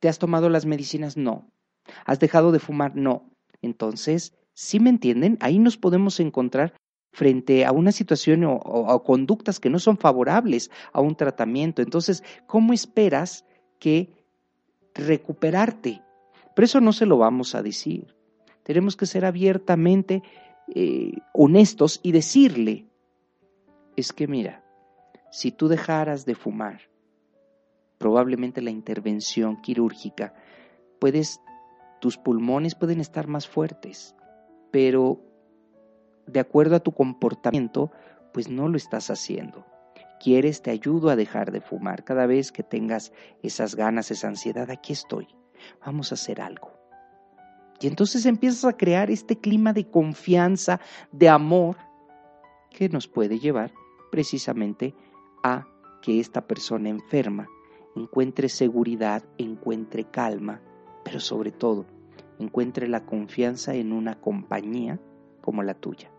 te 0.00 0.08
has 0.08 0.18
tomado 0.18 0.50
las 0.50 0.66
medicinas, 0.66 1.16
no. 1.16 1.48
¿Has 2.04 2.18
dejado 2.18 2.52
de 2.52 2.58
fumar? 2.58 2.96
No. 2.96 3.30
Entonces, 3.62 4.34
¿sí 4.52 4.80
me 4.80 4.90
entienden? 4.90 5.38
Ahí 5.40 5.58
nos 5.58 5.76
podemos 5.76 6.18
encontrar 6.20 6.74
frente 7.12 7.64
a 7.64 7.72
una 7.72 7.92
situación 7.92 8.44
o, 8.44 8.54
o, 8.54 9.02
conductas 9.04 9.60
que 9.60 9.70
no 9.70 9.78
son 9.78 9.98
favorables 9.98 10.70
a 10.92 11.00
un 11.00 11.14
tratamiento. 11.14 11.80
Entonces, 11.82 12.24
¿cómo 12.46 12.72
esperas 12.72 13.44
que 13.78 14.12
recuperarte? 14.94 16.02
Pero 16.54 16.64
eso 16.64 16.80
no 16.80 16.92
se 16.92 17.06
lo 17.06 17.18
vamos 17.18 17.54
a 17.54 17.62
decir. 17.62 18.14
Tenemos 18.62 18.96
que 18.96 19.06
ser 19.06 19.24
abiertamente 19.24 20.22
eh, 20.74 21.12
honestos 21.32 22.00
y 22.02 22.12
decirle, 22.12 22.86
es 23.96 24.12
que 24.12 24.26
mira, 24.26 24.64
si 25.30 25.50
tú 25.50 25.68
dejaras 25.68 26.24
de 26.24 26.34
fumar, 26.34 26.82
probablemente 27.98 28.62
la 28.62 28.70
intervención 28.70 29.60
quirúrgica, 29.60 30.34
puedes, 30.98 31.40
tus 32.00 32.16
pulmones 32.18 32.74
pueden 32.74 33.00
estar 33.00 33.26
más 33.26 33.48
fuertes, 33.48 34.14
pero 34.70 35.20
de 36.26 36.40
acuerdo 36.40 36.76
a 36.76 36.80
tu 36.80 36.92
comportamiento, 36.92 37.90
pues 38.32 38.48
no 38.48 38.68
lo 38.68 38.76
estás 38.76 39.10
haciendo. 39.10 39.66
Quieres, 40.20 40.62
te 40.62 40.70
ayudo 40.70 41.10
a 41.10 41.16
dejar 41.16 41.50
de 41.50 41.60
fumar. 41.60 42.04
Cada 42.04 42.26
vez 42.26 42.52
que 42.52 42.62
tengas 42.62 43.12
esas 43.42 43.74
ganas, 43.74 44.10
esa 44.10 44.28
ansiedad, 44.28 44.70
aquí 44.70 44.92
estoy. 44.92 45.26
Vamos 45.84 46.12
a 46.12 46.14
hacer 46.14 46.40
algo. 46.40 46.81
Y 47.80 47.88
entonces 47.88 48.26
empiezas 48.26 48.64
a 48.64 48.76
crear 48.76 49.10
este 49.10 49.36
clima 49.36 49.72
de 49.72 49.90
confianza, 49.90 50.80
de 51.10 51.28
amor, 51.28 51.76
que 52.70 52.88
nos 52.88 53.08
puede 53.08 53.38
llevar 53.38 53.72
precisamente 54.10 54.94
a 55.42 55.66
que 56.00 56.20
esta 56.20 56.46
persona 56.46 56.88
enferma 56.88 57.48
encuentre 57.94 58.48
seguridad, 58.48 59.22
encuentre 59.38 60.04
calma, 60.04 60.60
pero 61.04 61.20
sobre 61.20 61.50
todo 61.50 61.86
encuentre 62.38 62.88
la 62.88 63.04
confianza 63.04 63.74
en 63.74 63.92
una 63.92 64.20
compañía 64.20 64.98
como 65.40 65.62
la 65.62 65.74
tuya. 65.74 66.10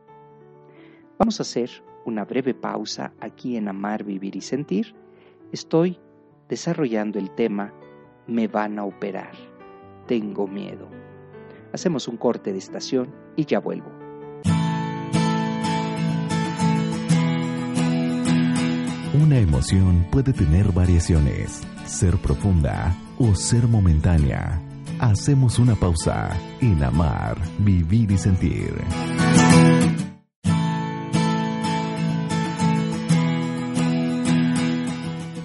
Vamos 1.17 1.39
a 1.39 1.43
hacer 1.43 1.69
una 2.05 2.25
breve 2.25 2.53
pausa 2.53 3.13
aquí 3.19 3.57
en 3.57 3.67
Amar, 3.67 4.03
Vivir 4.03 4.35
y 4.35 4.41
Sentir. 4.41 4.93
Estoy 5.51 5.99
desarrollando 6.49 7.19
el 7.19 7.31
tema 7.31 7.73
Me 8.27 8.47
van 8.47 8.79
a 8.79 8.85
operar. 8.85 9.33
Tengo 10.07 10.47
miedo. 10.47 11.02
Hacemos 11.73 12.07
un 12.07 12.17
corte 12.17 12.51
de 12.51 12.59
estación 12.59 13.13
y 13.35 13.45
ya 13.45 13.59
vuelvo. 13.59 13.91
Una 19.19 19.39
emoción 19.39 20.05
puede 20.11 20.33
tener 20.33 20.71
variaciones, 20.71 21.61
ser 21.85 22.17
profunda 22.17 22.95
o 23.17 23.33
ser 23.33 23.67
momentánea. 23.67 24.61
Hacemos 24.99 25.57
una 25.57 25.73
pausa 25.73 26.37
en 26.61 26.83
amar, 26.83 27.37
vivir 27.57 28.11
y 28.11 28.17
sentir. 28.19 28.73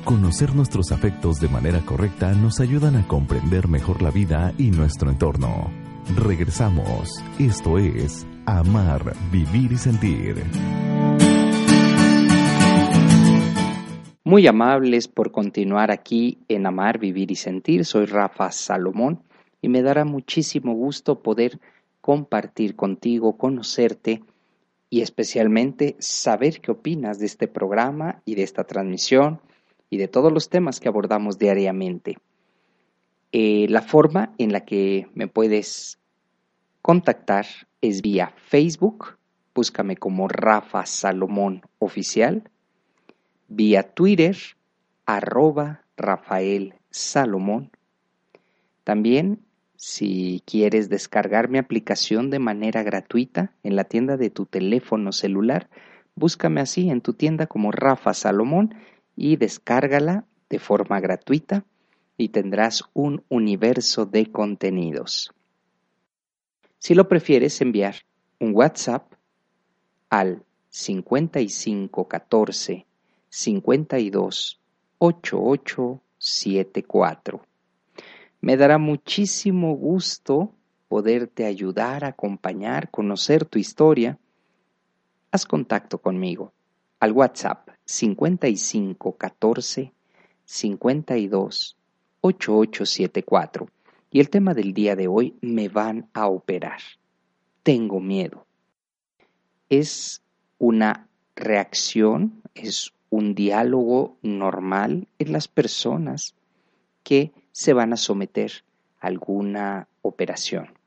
Conocer 0.04 0.54
nuestros 0.54 0.92
afectos 0.92 1.40
de 1.40 1.48
manera 1.48 1.80
correcta 1.80 2.32
nos 2.32 2.60
ayudan 2.60 2.96
a 2.96 3.06
comprender 3.06 3.68
mejor 3.68 4.02
la 4.02 4.10
vida 4.10 4.52
y 4.58 4.70
nuestro 4.70 5.10
entorno. 5.10 5.87
Regresamos. 6.16 7.22
Esto 7.38 7.76
es 7.76 8.26
Amar, 8.46 9.14
Vivir 9.30 9.72
y 9.72 9.76
Sentir. 9.76 10.36
Muy 14.24 14.46
amables 14.46 15.06
por 15.06 15.30
continuar 15.30 15.90
aquí 15.90 16.38
en 16.48 16.66
Amar, 16.66 16.98
Vivir 16.98 17.30
y 17.30 17.36
Sentir. 17.36 17.84
Soy 17.84 18.06
Rafa 18.06 18.50
Salomón 18.52 19.22
y 19.60 19.68
me 19.68 19.82
dará 19.82 20.06
muchísimo 20.06 20.72
gusto 20.72 21.20
poder 21.20 21.60
compartir 22.00 22.74
contigo, 22.74 23.36
conocerte 23.36 24.22
y 24.88 25.02
especialmente 25.02 25.96
saber 25.98 26.62
qué 26.62 26.70
opinas 26.70 27.18
de 27.18 27.26
este 27.26 27.48
programa 27.48 28.22
y 28.24 28.34
de 28.34 28.44
esta 28.44 28.64
transmisión 28.64 29.40
y 29.90 29.98
de 29.98 30.08
todos 30.08 30.32
los 30.32 30.48
temas 30.48 30.80
que 30.80 30.88
abordamos 30.88 31.38
diariamente. 31.38 32.16
Eh, 33.32 33.66
la 33.68 33.82
forma 33.82 34.32
en 34.38 34.52
la 34.52 34.64
que 34.64 35.08
me 35.14 35.28
puedes 35.28 35.98
contactar 36.80 37.46
es 37.82 38.00
vía 38.00 38.32
Facebook, 38.46 39.18
búscame 39.54 39.96
como 39.96 40.28
Rafa 40.28 40.86
Salomón 40.86 41.62
Oficial, 41.78 42.50
vía 43.48 43.82
Twitter, 43.82 44.36
arroba 45.04 45.84
Rafael 45.96 46.74
Salomón. 46.90 47.70
También, 48.84 49.44
si 49.76 50.42
quieres 50.46 50.88
descargar 50.88 51.50
mi 51.50 51.58
aplicación 51.58 52.30
de 52.30 52.38
manera 52.38 52.82
gratuita 52.82 53.52
en 53.62 53.76
la 53.76 53.84
tienda 53.84 54.16
de 54.16 54.30
tu 54.30 54.46
teléfono 54.46 55.12
celular, 55.12 55.68
búscame 56.14 56.62
así 56.62 56.88
en 56.88 57.02
tu 57.02 57.12
tienda 57.12 57.46
como 57.46 57.72
Rafa 57.72 58.14
Salomón 58.14 58.74
y 59.14 59.36
descárgala 59.36 60.24
de 60.48 60.58
forma 60.58 61.00
gratuita 61.00 61.64
y 62.18 62.28
tendrás 62.28 62.84
un 62.92 63.24
universo 63.28 64.04
de 64.04 64.30
contenidos. 64.30 65.32
Si 66.78 66.94
lo 66.94 67.08
prefieres 67.08 67.62
enviar 67.62 67.94
un 68.40 68.54
WhatsApp 68.54 69.14
al 70.10 70.44
5514 70.68 72.84
52 73.30 74.60
8874. 74.98 77.42
Me 78.40 78.56
dará 78.56 78.78
muchísimo 78.78 79.74
gusto 79.74 80.54
poderte 80.88 81.44
ayudar, 81.44 82.04
acompañar, 82.04 82.90
conocer 82.90 83.44
tu 83.44 83.58
historia. 83.58 84.18
Haz 85.30 85.44
contacto 85.46 85.98
conmigo 85.98 86.54
al 87.00 87.12
WhatsApp 87.12 87.68
5514 87.84 89.92
52 90.44 91.77
8874. 92.20 93.68
Y 94.10 94.20
el 94.20 94.30
tema 94.30 94.54
del 94.54 94.72
día 94.72 94.96
de 94.96 95.08
hoy, 95.08 95.36
me 95.40 95.68
van 95.68 96.08
a 96.14 96.28
operar. 96.28 96.80
Tengo 97.62 98.00
miedo. 98.00 98.46
Es 99.68 100.22
una 100.58 101.08
reacción, 101.36 102.42
es 102.54 102.92
un 103.10 103.34
diálogo 103.34 104.16
normal 104.22 105.08
en 105.18 105.32
las 105.32 105.48
personas 105.48 106.34
que 107.02 107.32
se 107.52 107.72
van 107.72 107.92
a 107.92 107.96
someter 107.96 108.64
a 109.00 109.08
alguna 109.08 109.88
operación. 110.02 110.78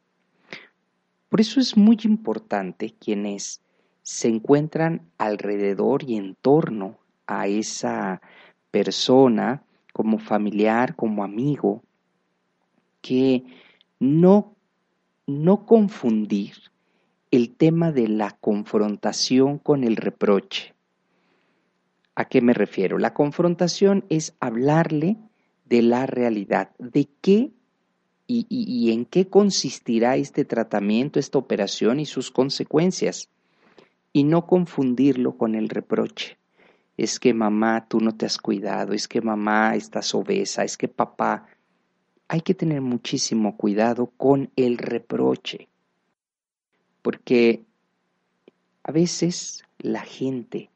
Por 1.30 1.40
eso 1.40 1.60
es 1.60 1.78
muy 1.78 1.98
importante 2.04 2.94
quienes 3.00 3.62
se 4.04 4.28
encuentran 4.28 5.10
alrededor 5.18 6.04
y 6.04 6.18
en 6.18 6.36
torno 6.36 6.98
a 7.28 7.48
esa 7.48 8.22
persona, 8.72 9.64
como 9.92 10.20
familiar, 10.20 10.96
como 10.96 11.24
amigo, 11.24 11.84
que 13.02 13.44
no, 14.00 14.56
no 15.28 15.66
confundir 15.66 16.54
el 17.32 17.56
tema 17.56 17.92
de 17.92 18.08
la 18.08 18.32
confrontación 18.32 19.58
con 19.58 19.84
el 19.84 19.96
reproche. 19.96 20.74
¿A 22.16 22.26
qué 22.26 22.42
me 22.42 22.54
refiero? 22.54 22.98
La 22.98 23.14
confrontación 23.14 24.06
es 24.10 24.36
hablarle 24.40 25.18
de 25.66 25.82
la 25.82 26.06
realidad, 26.06 26.72
de 26.78 27.08
qué 27.22 27.52
y, 28.28 28.92
en 28.92 29.06
qué 29.06 29.28
consistirá 29.28 30.16
este 30.16 30.46
tratamiento, 30.46 31.20
esta 31.20 31.38
operación 31.38 32.00
y 32.00 32.06
sus 32.06 32.32
consecuencias, 32.32 33.30
y 34.14 34.24
no 34.24 34.46
confundirlo 34.46 35.38
con 35.38 35.56
el 35.56 35.70
reproche. 35.70 36.38
Es 36.98 37.20
que 37.20 37.34
mamá, 37.34 37.88
tú 37.88 38.00
no 38.00 38.16
te 38.16 38.26
has 38.26 38.38
cuidado, 38.38 38.94
es 38.94 39.08
que 39.08 39.22
mamá 39.22 39.76
estás 39.76 40.14
obesa, 40.14 40.64
es 40.64 40.78
que 40.78 40.88
papá, 40.88 41.48
hay 42.28 42.42
que 42.42 42.54
tener 42.54 42.82
muchísimo 42.82 43.58
cuidado 43.58 44.08
con 44.18 44.52
el 44.56 44.78
reproche, 44.78 45.68
porque 47.02 47.66
a 48.84 48.92
veces 48.92 49.64
la 49.80 50.02
gente 50.02 50.70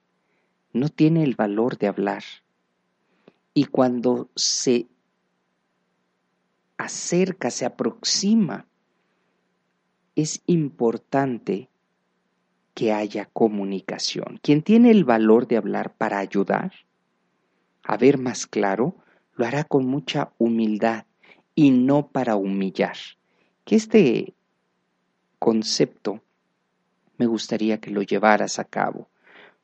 no 0.74 0.90
tiene 0.90 1.24
el 1.24 1.36
valor 1.36 1.78
de 1.78 1.88
hablar 1.88 2.24
y 3.54 3.66
cuando 3.66 4.30
se 4.36 4.88
acerca, 6.78 7.50
se 7.50 7.66
aproxima, 7.66 8.68
es 10.16 10.42
importante 10.46 11.70
que 12.76 12.92
haya 12.92 13.26
comunicación. 13.34 14.40
Quien 14.44 14.62
tiene 14.62 14.92
el 14.92 15.06
valor 15.06 15.48
de 15.48 15.58
hablar 15.58 15.96
para 15.96 16.20
ayudar 16.20 16.74
a 17.84 17.98
ver 17.98 18.20
más 18.20 18.46
claro, 18.46 18.98
lo 19.34 19.46
hará 19.46 19.64
con 19.64 19.86
mucha 19.86 20.32
humildad 20.38 21.06
y 21.56 21.72
no 21.72 22.08
para 22.08 22.36
humillar. 22.36 22.98
Que 23.64 23.76
este 23.76 24.34
concepto 25.40 26.22
me 27.18 27.26
gustaría 27.26 27.80
que 27.80 27.92
lo 27.92 28.02
llevaras 28.02 28.60
a 28.60 28.66
cabo. 28.66 29.08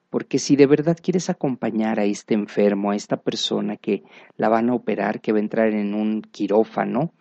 Porque 0.10 0.40
si 0.40 0.56
de 0.56 0.66
verdad 0.66 0.98
quieres 1.02 1.30
acompañar 1.30 2.00
a 2.00 2.06
este 2.06 2.34
enfermo, 2.34 2.92
a 2.92 2.96
esta 2.96 3.18
persona 3.18 3.78
que 3.78 4.04
la 4.38 4.50
van 4.50 4.70
a 4.70 4.74
operar, 4.74 5.22
que 5.22 5.32
va 5.32 5.38
a 5.38 5.42
entrar 5.42 5.74
en 5.74 5.94
un 5.94 6.22
quirófano, 6.22 7.14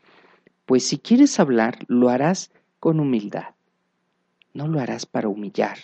pues 0.67 0.87
si 0.87 0.99
quieres 0.99 1.41
hablar, 1.41 1.79
lo 1.89 2.11
harás 2.11 2.53
con 2.79 3.01
humildad. 3.01 3.55
No 4.53 4.69
lo 4.69 4.81
harás 4.81 5.07
para 5.07 5.29
humillar, 5.29 5.79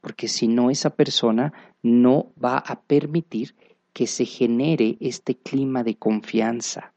porque 0.00 0.28
si 0.28 0.48
no, 0.48 0.70
esa 0.70 0.90
persona 0.90 1.52
no 1.82 2.32
va 2.42 2.58
a 2.58 2.80
permitir 2.80 3.54
que 3.92 4.06
se 4.06 4.24
genere 4.24 4.98
este 5.00 5.36
clima 5.36 5.82
de 5.82 5.96
confianza. 5.96 6.92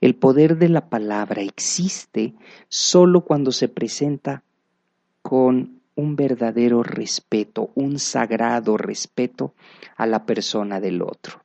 El 0.00 0.16
poder 0.16 0.56
de 0.58 0.68
la 0.68 0.88
palabra 0.88 1.42
existe 1.42 2.34
solo 2.68 3.20
cuando 3.24 3.52
se 3.52 3.68
presenta 3.68 4.42
con 5.22 5.80
un 5.94 6.16
verdadero 6.16 6.82
respeto, 6.82 7.70
un 7.74 7.98
sagrado 7.98 8.76
respeto 8.76 9.54
a 9.96 10.06
la 10.06 10.26
persona 10.26 10.80
del 10.80 11.02
otro. 11.02 11.42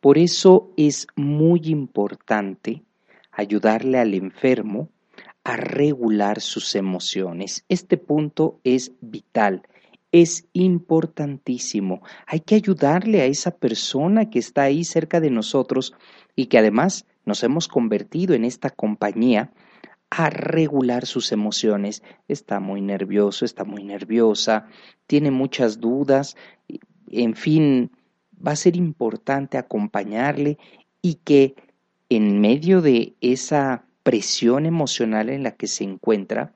Por 0.00 0.18
eso 0.18 0.72
es 0.76 1.06
muy 1.16 1.62
importante 1.66 2.82
ayudarle 3.30 3.98
al 3.98 4.14
enfermo 4.14 4.88
a 5.46 5.56
regular 5.56 6.40
sus 6.40 6.74
emociones. 6.74 7.64
Este 7.68 7.96
punto 7.98 8.58
es 8.64 8.90
vital, 9.00 9.62
es 10.10 10.48
importantísimo. 10.54 12.02
Hay 12.26 12.40
que 12.40 12.56
ayudarle 12.56 13.20
a 13.20 13.26
esa 13.26 13.52
persona 13.52 14.28
que 14.28 14.40
está 14.40 14.62
ahí 14.62 14.82
cerca 14.82 15.20
de 15.20 15.30
nosotros 15.30 15.94
y 16.34 16.46
que 16.46 16.58
además 16.58 17.06
nos 17.24 17.44
hemos 17.44 17.68
convertido 17.68 18.34
en 18.34 18.44
esta 18.44 18.70
compañía 18.70 19.52
a 20.10 20.30
regular 20.30 21.06
sus 21.06 21.30
emociones. 21.30 22.02
Está 22.26 22.58
muy 22.58 22.80
nervioso, 22.80 23.44
está 23.44 23.62
muy 23.62 23.84
nerviosa, 23.84 24.66
tiene 25.06 25.30
muchas 25.30 25.78
dudas, 25.78 26.36
en 27.08 27.36
fin, 27.36 27.92
va 28.44 28.50
a 28.50 28.56
ser 28.56 28.74
importante 28.74 29.58
acompañarle 29.58 30.58
y 31.02 31.14
que 31.22 31.54
en 32.08 32.40
medio 32.40 32.82
de 32.82 33.14
esa 33.20 33.86
presión 34.06 34.66
emocional 34.66 35.30
en 35.30 35.42
la 35.42 35.56
que 35.56 35.66
se 35.66 35.82
encuentra, 35.82 36.54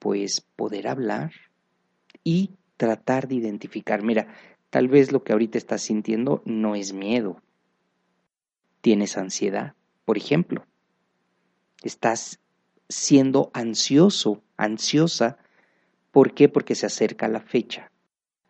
pues 0.00 0.40
poder 0.40 0.88
hablar 0.88 1.30
y 2.24 2.56
tratar 2.76 3.28
de 3.28 3.36
identificar, 3.36 4.02
mira, 4.02 4.34
tal 4.68 4.88
vez 4.88 5.12
lo 5.12 5.22
que 5.22 5.32
ahorita 5.32 5.58
estás 5.58 5.82
sintiendo 5.82 6.42
no 6.44 6.74
es 6.74 6.92
miedo, 6.92 7.40
tienes 8.80 9.16
ansiedad, 9.16 9.74
por 10.04 10.18
ejemplo, 10.18 10.66
estás 11.84 12.40
siendo 12.88 13.52
ansioso, 13.54 14.42
ansiosa. 14.56 15.38
¿Por 16.10 16.34
qué? 16.34 16.48
Porque 16.48 16.74
se 16.74 16.86
acerca 16.86 17.28
la 17.28 17.42
fecha. 17.42 17.92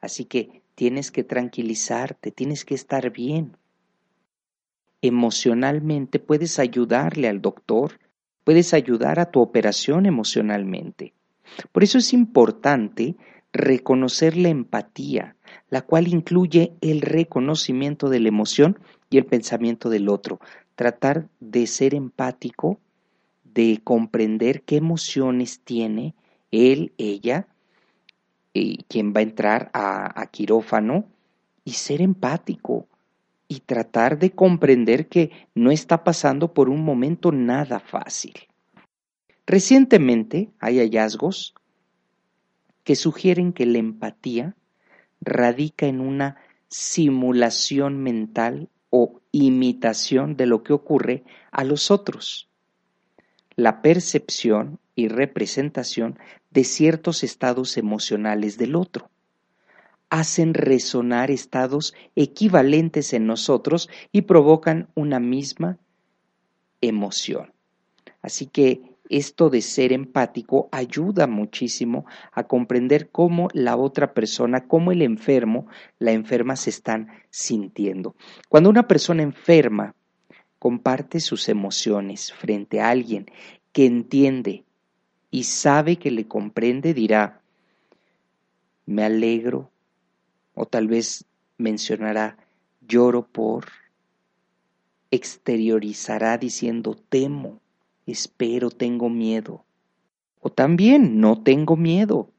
Así 0.01 0.25
que 0.25 0.63
tienes 0.75 1.11
que 1.11 1.23
tranquilizarte, 1.23 2.31
tienes 2.31 2.65
que 2.65 2.77
estar 2.77 3.11
bien. 3.11 3.59
Emocionalmente 5.03 6.19
puedes 6.19 6.59
ayudarle 6.59 7.29
al 7.29 7.43
doctor, 7.43 7.99
puedes 8.47 8.75
ayudar 8.75 9.19
a 9.19 9.33
tu 9.33 9.41
operación 9.41 10.07
emocionalmente. 10.07 11.15
Por 11.73 11.83
eso 11.83 11.99
es 11.99 12.13
importante 12.13 13.17
reconocer 13.53 14.37
la 14.37 14.51
empatía, 14.51 15.35
la 15.69 15.83
cual 15.83 16.07
incluye 16.07 16.73
el 16.81 17.01
reconocimiento 17.01 18.09
de 18.09 18.21
la 18.21 18.29
emoción 18.29 18.79
y 19.11 19.19
el 19.19 19.27
pensamiento 19.27 19.91
del 19.91 20.09
otro. 20.09 20.39
Tratar 20.77 21.27
de 21.41 21.67
ser 21.67 21.93
empático 21.93 22.79
de 23.43 23.81
comprender 23.83 24.63
qué 24.63 24.77
emociones 24.77 25.63
tiene 25.65 26.15
él, 26.53 26.93
ella, 26.99 27.49
y 28.53 28.85
quien 28.85 29.13
va 29.13 29.19
a 29.19 29.25
entrar 29.25 29.71
a, 29.75 30.21
a 30.21 30.27
quirófano, 30.27 31.07
y 31.65 31.73
ser 31.73 32.01
empático 32.01 32.87
y 33.49 33.61
tratar 33.61 34.19
de 34.19 34.33
comprender 34.33 35.09
que 35.09 35.31
no 35.55 35.71
está 35.71 36.05
pasando 36.05 36.53
por 36.53 36.69
un 36.69 36.85
momento 36.85 37.33
nada 37.33 37.81
fácil. 37.81 38.35
Recientemente 39.47 40.51
hay 40.59 40.79
hallazgos 40.79 41.55
que 42.83 42.97
sugieren 42.97 43.53
que 43.53 43.67
la 43.67 43.79
empatía 43.79 44.57
radica 45.21 45.87
en 45.87 46.01
una 46.01 46.37
simulación 46.69 48.03
mental 48.03 48.69
o 48.91 49.21
imitación 49.33 50.37
de 50.37 50.47
lo 50.47 50.63
que 50.63 50.73
ocurre 50.73 51.25
a 51.53 51.65
los 51.65 51.91
otros 51.91 52.49
la 53.57 53.81
percepción 53.81 54.79
y 54.95 55.09
representación 55.09 56.19
de 56.51 56.65
ciertos 56.65 57.25
estados 57.25 57.77
emocionales 57.79 58.59
del 58.59 58.77
otro. 58.77 59.11
Hacen 60.17 60.55
resonar 60.55 61.31
estados 61.31 61.93
equivalentes 62.15 63.13
en 63.13 63.27
nosotros 63.27 63.91
y 64.13 64.23
provocan 64.23 64.89
una 64.95 65.21
misma 65.21 65.77
emoción. 66.81 67.53
Así 68.23 68.47
que 68.47 68.81
esto 69.11 69.51
de 69.51 69.61
ser 69.61 69.93
empático 69.93 70.71
ayuda 70.73 71.27
muchísimo 71.27 72.07
a 72.33 72.45
comprender 72.45 73.11
cómo 73.11 73.49
la 73.53 73.77
otra 73.77 74.15
persona, 74.15 74.67
cómo 74.67 74.91
el 74.91 75.03
enfermo, 75.03 75.67
la 75.99 76.13
enferma 76.13 76.57
se 76.57 76.71
están 76.71 77.09
sintiendo. 77.29 78.17
Cuando 78.49 78.71
una 78.71 78.89
persona 78.89 79.23
enferma 79.23 79.95
comparte 80.59 81.21
sus 81.21 81.51
emociones 81.51 82.33
frente 82.33 82.81
a 82.81 82.89
alguien 82.89 83.27
que 83.73 83.85
entiende 83.85 84.65
y 85.31 85.45
sabe 85.45 85.97
que 85.97 86.11
le 86.11 86.27
comprende, 86.27 86.95
dirá, 86.95 87.43
me 88.87 89.05
alegro, 89.05 89.71
o 90.57 90.65
tal 90.65 90.89
vez 90.89 91.25
mencionará, 91.59 92.39
lloro 92.81 93.29
por, 93.29 93.67
exteriorizará 95.11 96.39
diciendo, 96.39 96.97
temo, 97.09 97.61
espero, 98.07 98.71
tengo 98.71 99.09
miedo, 99.09 99.65
o 100.41 100.51
también 100.51 101.21
no 101.21 101.43
tengo 101.43 101.77
miedo, 101.77 102.31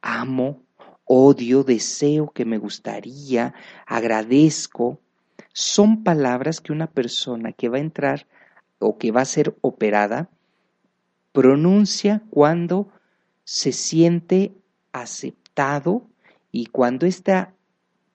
amo, 0.00 0.62
odio, 1.04 1.64
deseo 1.64 2.30
que 2.30 2.46
me 2.46 2.58
gustaría, 2.58 3.54
agradezco, 3.86 4.98
son 5.52 6.02
palabras 6.02 6.60
que 6.60 6.72
una 6.72 6.88
persona 6.88 7.52
que 7.52 7.68
va 7.68 7.76
a 7.76 7.80
entrar 7.80 8.26
o 8.78 8.96
que 8.96 9.12
va 9.12 9.20
a 9.20 9.26
ser 9.26 9.54
operada 9.60 10.30
pronuncia 11.32 12.22
cuando 12.30 12.88
se 13.44 13.72
siente 13.72 14.54
aceptado 14.92 16.08
y 16.54 16.66
cuando 16.66 17.04
está, 17.04 17.52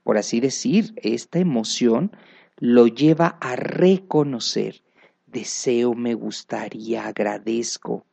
por 0.05 0.17
así 0.17 0.39
decir, 0.39 0.93
esta 0.95 1.39
emoción 1.39 2.15
lo 2.55 2.87
lleva 2.87 3.37
a 3.41 3.57
reconocer, 3.57 4.81
deseo, 5.27 5.93
me 5.93 6.13
gustaría, 6.13 7.05
agradezco. 7.05 8.05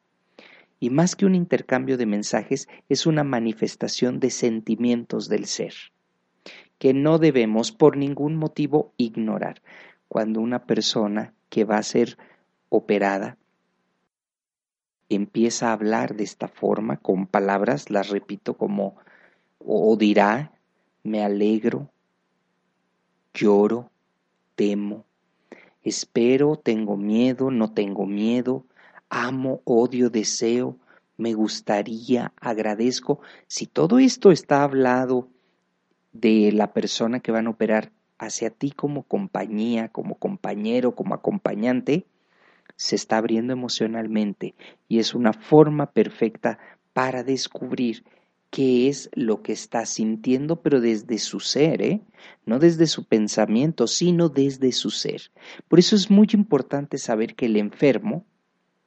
Y 0.80 0.90
más 0.90 1.14
que 1.14 1.26
un 1.26 1.36
intercambio 1.36 1.96
de 1.96 2.06
mensajes, 2.06 2.66
es 2.88 3.06
una 3.06 3.22
manifestación 3.22 4.18
de 4.18 4.30
sentimientos 4.30 5.28
del 5.28 5.46
ser 5.46 5.74
que 6.80 6.92
no 6.92 7.18
debemos 7.18 7.70
por 7.70 7.96
ningún 7.96 8.34
motivo 8.34 8.92
ignorar. 8.96 9.62
Cuando 10.08 10.40
una 10.40 10.66
persona 10.66 11.34
que 11.50 11.62
va 11.62 11.78
a 11.78 11.84
ser 11.84 12.18
operada 12.68 13.38
empieza 15.08 15.68
a 15.68 15.74
hablar 15.74 16.16
de 16.16 16.24
esta 16.24 16.48
forma, 16.48 16.96
con 16.96 17.28
palabras, 17.28 17.90
las 17.90 18.08
repito 18.08 18.54
como, 18.54 18.96
o 19.58 19.96
dirá, 19.96 20.52
me 21.02 21.22
alegro, 21.22 21.90
lloro, 23.32 23.90
temo, 24.54 25.04
espero, 25.82 26.56
tengo 26.56 26.96
miedo, 26.96 27.50
no 27.50 27.72
tengo 27.72 28.06
miedo, 28.06 28.64
amo, 29.08 29.60
odio, 29.64 30.10
deseo, 30.10 30.78
me 31.16 31.34
gustaría, 31.34 32.32
agradezco. 32.40 33.20
Si 33.46 33.66
todo 33.66 33.98
esto 33.98 34.30
está 34.30 34.62
hablado 34.62 35.28
de 36.12 36.52
la 36.52 36.72
persona 36.72 37.20
que 37.20 37.32
van 37.32 37.46
a 37.46 37.50
operar 37.50 37.92
hacia 38.18 38.50
ti 38.50 38.70
como 38.70 39.02
compañía, 39.02 39.88
como 39.88 40.16
compañero, 40.16 40.94
como 40.94 41.14
acompañante, 41.14 42.06
se 42.76 42.96
está 42.96 43.18
abriendo 43.18 43.52
emocionalmente 43.52 44.54
y 44.88 44.98
es 44.98 45.14
una 45.14 45.32
forma 45.32 45.92
perfecta 45.92 46.58
para 46.92 47.22
descubrir 47.22 48.04
qué 48.56 48.88
es 48.88 49.10
lo 49.12 49.42
que 49.42 49.52
está 49.52 49.84
sintiendo, 49.84 50.62
pero 50.62 50.80
desde 50.80 51.18
su 51.18 51.40
ser, 51.40 51.82
¿eh? 51.82 52.00
no 52.46 52.58
desde 52.58 52.86
su 52.86 53.04
pensamiento, 53.04 53.86
sino 53.86 54.30
desde 54.30 54.72
su 54.72 54.88
ser. 54.88 55.30
Por 55.68 55.78
eso 55.78 55.94
es 55.94 56.10
muy 56.10 56.26
importante 56.32 56.96
saber 56.96 57.34
que 57.34 57.44
el 57.44 57.58
enfermo, 57.58 58.24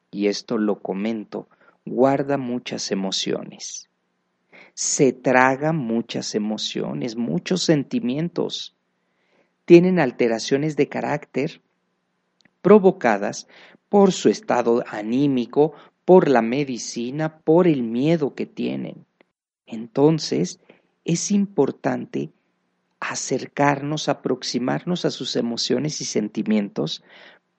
y 0.09 0.25
esto 0.25 0.57
lo 0.57 0.79
comento, 0.79 1.49
guarda 1.85 2.39
muchas 2.39 2.89
emociones 2.89 3.89
se 4.73 5.11
traga 5.11 5.73
muchas 5.73 6.35
emociones, 6.35 7.17
muchos 7.17 7.63
sentimientos. 7.63 8.77
Tienen 9.65 9.99
alteraciones 9.99 10.77
de 10.77 10.87
carácter 10.87 11.61
provocadas 12.61 13.47
por 13.89 14.13
su 14.13 14.29
estado 14.29 14.83
anímico, 14.87 15.73
por 16.05 16.29
la 16.29 16.41
medicina, 16.41 17.39
por 17.39 17.67
el 17.67 17.83
miedo 17.83 18.33
que 18.35 18.45
tienen. 18.45 19.05
Entonces, 19.69 20.59
es 21.05 21.31
importante 21.31 22.31
acercarnos, 22.99 24.09
aproximarnos 24.09 25.05
a 25.05 25.11
sus 25.11 25.35
emociones 25.35 26.01
y 26.01 26.05
sentimientos. 26.05 27.03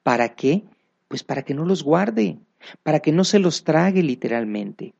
¿Para 0.02 0.34
qué? 0.34 0.64
Pues 1.08 1.22
para 1.22 1.42
que 1.42 1.54
no 1.54 1.64
los 1.64 1.82
guarde, 1.82 2.38
para 2.82 3.00
que 3.00 3.12
no 3.12 3.24
se 3.24 3.38
los 3.38 3.64
trague 3.64 4.02
literalmente. 4.02 4.92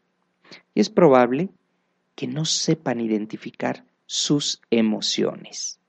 Y 0.75 0.81
es 0.81 0.89
probable 0.89 1.51
que 2.15 2.27
no 2.27 2.45
sepan 2.45 3.01
identificar 3.01 3.85
sus 4.07 4.63
emociones. 4.71 5.81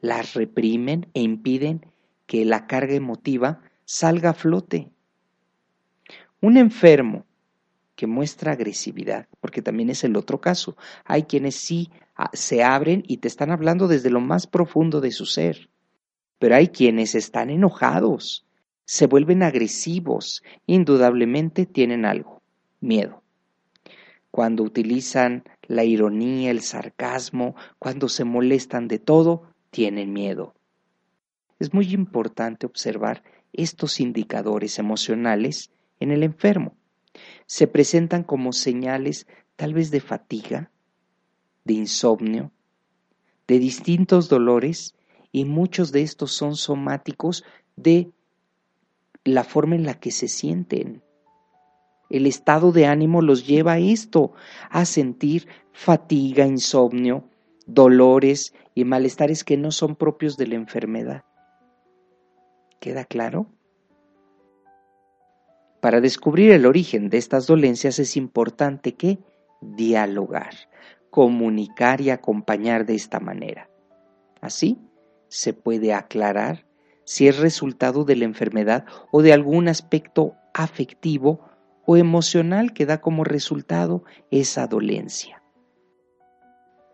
Las 0.00 0.34
reprimen 0.34 1.08
e 1.14 1.22
impiden 1.22 1.86
que 2.26 2.44
la 2.44 2.66
carga 2.66 2.94
emotiva 2.94 3.60
salga 3.84 4.30
a 4.30 4.34
flote. 4.34 4.90
Un 6.40 6.58
enfermo 6.58 7.24
que 7.96 8.06
muestra 8.06 8.52
agresividad, 8.52 9.26
porque 9.40 9.62
también 9.62 9.90
es 9.90 10.04
el 10.04 10.16
otro 10.16 10.40
caso. 10.40 10.76
Hay 11.04 11.24
quienes 11.24 11.56
sí 11.56 11.90
ah, 12.14 12.30
se 12.34 12.62
abren 12.62 13.02
y 13.08 13.16
te 13.16 13.28
están 13.28 13.50
hablando 13.50 13.88
desde 13.88 14.10
lo 14.10 14.20
más 14.20 14.46
profundo 14.46 15.00
de 15.00 15.10
su 15.10 15.26
ser, 15.26 15.70
pero 16.38 16.54
hay 16.54 16.68
quienes 16.68 17.14
están 17.14 17.50
enojados, 17.50 18.46
se 18.84 19.06
vuelven 19.06 19.42
agresivos, 19.42 20.44
indudablemente 20.66 21.66
tienen 21.66 22.04
algo, 22.04 22.42
miedo. 22.80 23.22
Cuando 24.30 24.62
utilizan 24.62 25.44
la 25.62 25.82
ironía, 25.84 26.50
el 26.50 26.60
sarcasmo, 26.60 27.56
cuando 27.78 28.08
se 28.08 28.24
molestan 28.24 28.86
de 28.86 28.98
todo, 28.98 29.50
tienen 29.70 30.12
miedo. 30.12 30.54
Es 31.58 31.72
muy 31.72 31.92
importante 31.94 32.66
observar 32.66 33.22
estos 33.54 33.98
indicadores 33.98 34.78
emocionales 34.78 35.70
en 35.98 36.10
el 36.10 36.22
enfermo. 36.22 36.76
Se 37.46 37.66
presentan 37.66 38.22
como 38.22 38.52
señales 38.52 39.26
tal 39.56 39.74
vez 39.74 39.90
de 39.90 40.00
fatiga, 40.00 40.70
de 41.64 41.74
insomnio, 41.74 42.52
de 43.46 43.58
distintos 43.58 44.28
dolores 44.28 44.94
y 45.32 45.44
muchos 45.44 45.92
de 45.92 46.02
estos 46.02 46.32
son 46.32 46.56
somáticos 46.56 47.44
de 47.76 48.10
la 49.24 49.44
forma 49.44 49.74
en 49.74 49.84
la 49.84 49.94
que 49.94 50.10
se 50.10 50.28
sienten. 50.28 51.02
El 52.08 52.26
estado 52.26 52.72
de 52.72 52.86
ánimo 52.86 53.22
los 53.22 53.46
lleva 53.46 53.74
a 53.74 53.78
esto, 53.78 54.32
a 54.70 54.84
sentir 54.84 55.48
fatiga, 55.72 56.46
insomnio, 56.46 57.28
dolores 57.66 58.54
y 58.74 58.84
malestares 58.84 59.42
que 59.42 59.56
no 59.56 59.72
son 59.72 59.96
propios 59.96 60.36
de 60.36 60.46
la 60.46 60.54
enfermedad. 60.54 61.24
¿Queda 62.80 63.04
claro? 63.04 63.46
Para 65.86 66.00
descubrir 66.00 66.50
el 66.50 66.66
origen 66.66 67.10
de 67.10 67.18
estas 67.18 67.46
dolencias 67.46 68.00
es 68.00 68.16
importante 68.16 68.96
que 68.96 69.20
dialogar, 69.60 70.52
comunicar 71.10 72.00
y 72.00 72.10
acompañar 72.10 72.86
de 72.86 72.96
esta 72.96 73.20
manera. 73.20 73.70
Así 74.40 74.80
se 75.28 75.52
puede 75.52 75.94
aclarar 75.94 76.66
si 77.04 77.28
es 77.28 77.38
resultado 77.38 78.04
de 78.04 78.16
la 78.16 78.24
enfermedad 78.24 78.84
o 79.12 79.22
de 79.22 79.32
algún 79.32 79.68
aspecto 79.68 80.34
afectivo 80.54 81.38
o 81.84 81.96
emocional 81.96 82.72
que 82.72 82.84
da 82.84 83.00
como 83.00 83.22
resultado 83.22 84.02
esa 84.32 84.66
dolencia. 84.66 85.40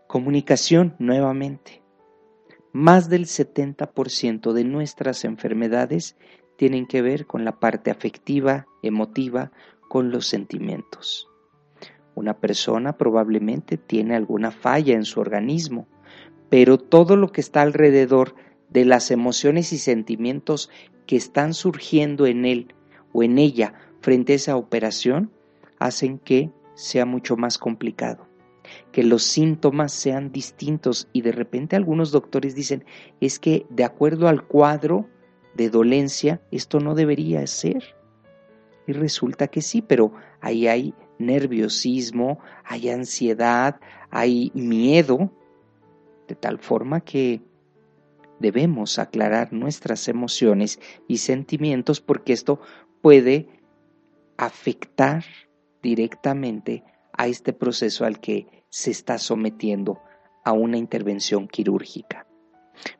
Comunicación 0.05 0.95
nuevamente. 0.99 1.81
Más 2.73 3.09
del 3.09 3.25
70% 3.25 4.53
de 4.53 4.63
nuestras 4.65 5.25
enfermedades 5.25 6.15
tienen 6.57 6.85
que 6.85 7.01
ver 7.01 7.25
con 7.25 7.45
la 7.45 7.59
parte 7.59 7.91
afectiva, 7.91 8.67
emotiva, 8.81 9.51
con 9.89 10.11
los 10.11 10.27
sentimientos. 10.27 11.29
Una 12.15 12.39
persona 12.39 12.97
probablemente 12.97 13.77
tiene 13.77 14.15
alguna 14.15 14.51
falla 14.51 14.93
en 14.93 15.05
su 15.05 15.19
organismo, 15.19 15.87
pero 16.49 16.77
todo 16.77 17.15
lo 17.15 17.31
que 17.31 17.41
está 17.41 17.61
alrededor 17.61 18.35
de 18.69 18.85
las 18.85 19.11
emociones 19.11 19.73
y 19.73 19.77
sentimientos 19.77 20.69
que 21.07 21.15
están 21.15 21.53
surgiendo 21.53 22.25
en 22.25 22.45
él 22.45 22.73
o 23.11 23.23
en 23.23 23.37
ella 23.37 23.73
frente 24.01 24.33
a 24.33 24.35
esa 24.35 24.57
operación 24.57 25.31
hacen 25.79 26.19
que 26.19 26.51
sea 26.75 27.05
mucho 27.05 27.35
más 27.37 27.57
complicado, 27.57 28.27
que 28.91 29.03
los 29.03 29.23
síntomas 29.23 29.91
sean 29.91 30.31
distintos 30.31 31.07
y 31.13 31.21
de 31.21 31.31
repente 31.31 31.75
algunos 31.75 32.11
doctores 32.11 32.55
dicen, 32.55 32.85
es 33.21 33.39
que 33.39 33.65
de 33.69 33.83
acuerdo 33.83 34.27
al 34.27 34.45
cuadro 34.45 35.07
de 35.55 35.69
dolencia, 35.69 36.41
esto 36.51 36.79
no 36.79 36.95
debería 36.95 37.45
ser. 37.47 37.95
Y 38.87 38.93
resulta 38.93 39.47
que 39.47 39.61
sí, 39.61 39.81
pero 39.81 40.13
ahí 40.41 40.67
hay 40.67 40.93
nerviosismo, 41.19 42.39
hay 42.65 42.89
ansiedad, 42.89 43.79
hay 44.09 44.51
miedo, 44.53 45.31
de 46.27 46.35
tal 46.35 46.59
forma 46.59 47.01
que 47.01 47.41
debemos 48.39 48.99
aclarar 48.99 49.53
nuestras 49.53 50.07
emociones 50.07 50.79
y 51.07 51.17
sentimientos 51.17 52.01
porque 52.01 52.33
esto 52.33 52.59
puede 53.01 53.47
afectar 54.37 55.23
directamente 55.81 56.83
a 57.13 57.27
este 57.27 57.53
proceso 57.53 58.05
al 58.05 58.19
que 58.19 58.65
se 58.69 58.91
está 58.91 59.17
sometiendo 59.17 60.01
a 60.43 60.51
una 60.51 60.77
intervención 60.77 61.47
quirúrgica. 61.47 62.27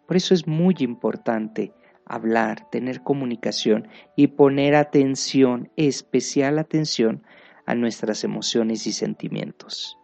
Por 0.07 0.15
eso 0.15 0.33
es 0.33 0.47
muy 0.47 0.75
importante 0.79 1.73
hablar, 2.05 2.69
tener 2.69 3.01
comunicación 3.01 3.87
y 4.15 4.27
poner 4.27 4.75
atención, 4.75 5.71
especial 5.75 6.59
atención 6.59 7.23
a 7.65 7.75
nuestras 7.75 8.23
emociones 8.23 8.87
y 8.87 8.91
sentimientos. 8.91 9.97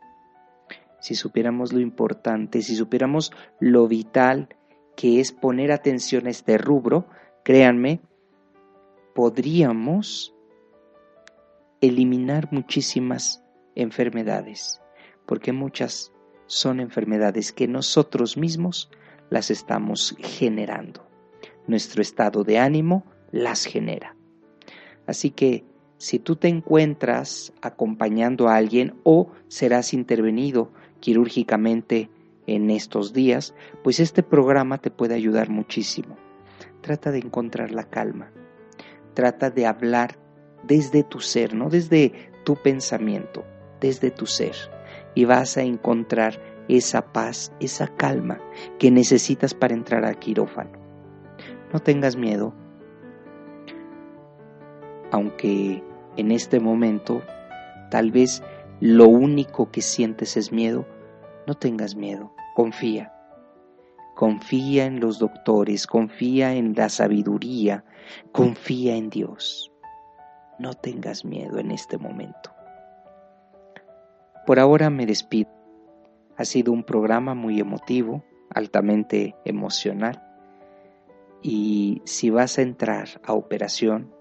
Si 0.99 1.15
supiéramos 1.15 1.73
lo 1.73 1.79
importante, 1.79 2.61
si 2.61 2.75
supiéramos 2.75 3.31
lo 3.59 3.87
vital 3.87 4.49
que 4.95 5.19
es 5.19 5.31
poner 5.31 5.71
atención 5.71 6.27
a 6.27 6.29
este 6.29 6.57
rubro, 6.57 7.07
créanme, 7.43 8.01
podríamos 9.15 10.35
eliminar 11.81 12.51
muchísimas 12.51 13.43
enfermedades, 13.75 14.81
porque 15.25 15.53
muchas 15.53 16.11
son 16.47 16.79
enfermedades 16.79 17.53
que 17.53 17.67
nosotros 17.67 18.35
mismos 18.35 18.91
las 19.29 19.51
estamos 19.51 20.15
generando. 20.19 21.08
Nuestro 21.69 22.01
estado 22.01 22.43
de 22.43 22.57
ánimo 22.57 23.05
las 23.31 23.65
genera. 23.65 24.15
Así 25.05 25.31
que 25.31 25.65
si 25.97 26.19
tú 26.19 26.35
te 26.35 26.47
encuentras 26.47 27.53
acompañando 27.61 28.47
a 28.47 28.55
alguien 28.55 28.95
o 29.03 29.31
serás 29.47 29.93
intervenido 29.93 30.71
quirúrgicamente 30.99 32.09
en 32.47 32.69
estos 32.69 33.13
días, 33.13 33.53
pues 33.83 33.99
este 33.99 34.23
programa 34.23 34.77
te 34.77 34.91
puede 34.91 35.15
ayudar 35.15 35.49
muchísimo. 35.49 36.17
Trata 36.81 37.11
de 37.11 37.19
encontrar 37.19 37.71
la 37.71 37.83
calma. 37.83 38.31
Trata 39.13 39.49
de 39.49 39.65
hablar 39.65 40.17
desde 40.63 41.03
tu 41.03 41.19
ser, 41.19 41.53
no 41.53 41.69
desde 41.69 42.13
tu 42.45 42.55
pensamiento, 42.55 43.43
desde 43.81 44.11
tu 44.11 44.25
ser. 44.25 44.55
Y 45.15 45.25
vas 45.25 45.57
a 45.57 45.63
encontrar 45.63 46.41
esa 46.69 47.11
paz, 47.11 47.51
esa 47.59 47.87
calma 47.87 48.39
que 48.77 48.91
necesitas 48.91 49.53
para 49.53 49.73
entrar 49.73 50.05
al 50.05 50.17
quirófano. 50.17 50.88
No 51.71 51.79
tengas 51.79 52.15
miedo, 52.15 52.53
aunque 55.11 55.83
en 56.17 56.31
este 56.31 56.59
momento 56.59 57.21
tal 57.91 58.11
vez 58.11 58.43
lo 58.79 59.07
único 59.07 59.71
que 59.71 59.81
sientes 59.81 60.37
es 60.37 60.51
miedo, 60.51 60.85
no 61.47 61.53
tengas 61.55 61.95
miedo, 61.95 62.33
confía. 62.55 63.13
Confía 64.15 64.85
en 64.85 64.99
los 64.99 65.17
doctores, 65.17 65.87
confía 65.87 66.53
en 66.53 66.73
la 66.75 66.89
sabiduría, 66.89 67.85
confía 68.31 68.95
en 68.95 69.09
Dios. 69.09 69.71
No 70.59 70.73
tengas 70.73 71.23
miedo 71.23 71.57
en 71.57 71.71
este 71.71 71.97
momento. 71.97 72.51
Por 74.45 74.59
ahora 74.59 74.89
me 74.89 75.05
despido. 75.05 75.49
Ha 76.35 76.43
sido 76.43 76.73
un 76.73 76.83
programa 76.83 77.33
muy 77.33 77.59
emotivo, 77.59 78.23
altamente 78.49 79.35
emocional. 79.45 80.28
Y 81.41 82.01
si 82.05 82.29
vas 82.29 82.57
a 82.57 82.61
entrar 82.61 83.21
a 83.23 83.33
operación, 83.33 84.13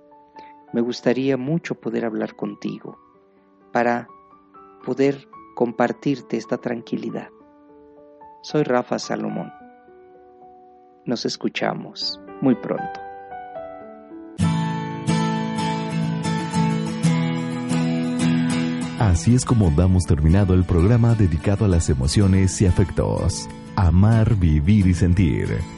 me 0.72 0.80
gustaría 0.80 1.36
mucho 1.36 1.74
poder 1.74 2.04
hablar 2.04 2.36
contigo 2.36 2.98
para 3.72 4.08
poder 4.84 5.28
compartirte 5.54 6.36
esta 6.36 6.58
tranquilidad. 6.58 7.28
Soy 8.42 8.62
Rafa 8.62 8.98
Salomón. 8.98 9.52
Nos 11.04 11.24
escuchamos 11.24 12.20
muy 12.40 12.54
pronto. 12.54 13.00
Así 18.98 19.34
es 19.34 19.44
como 19.44 19.70
damos 19.70 20.04
terminado 20.06 20.54
el 20.54 20.64
programa 20.64 21.14
dedicado 21.14 21.64
a 21.64 21.68
las 21.68 21.88
emociones 21.88 22.60
y 22.60 22.66
afectos. 22.66 23.48
Amar, 23.74 24.36
vivir 24.36 24.86
y 24.86 24.94
sentir. 24.94 25.77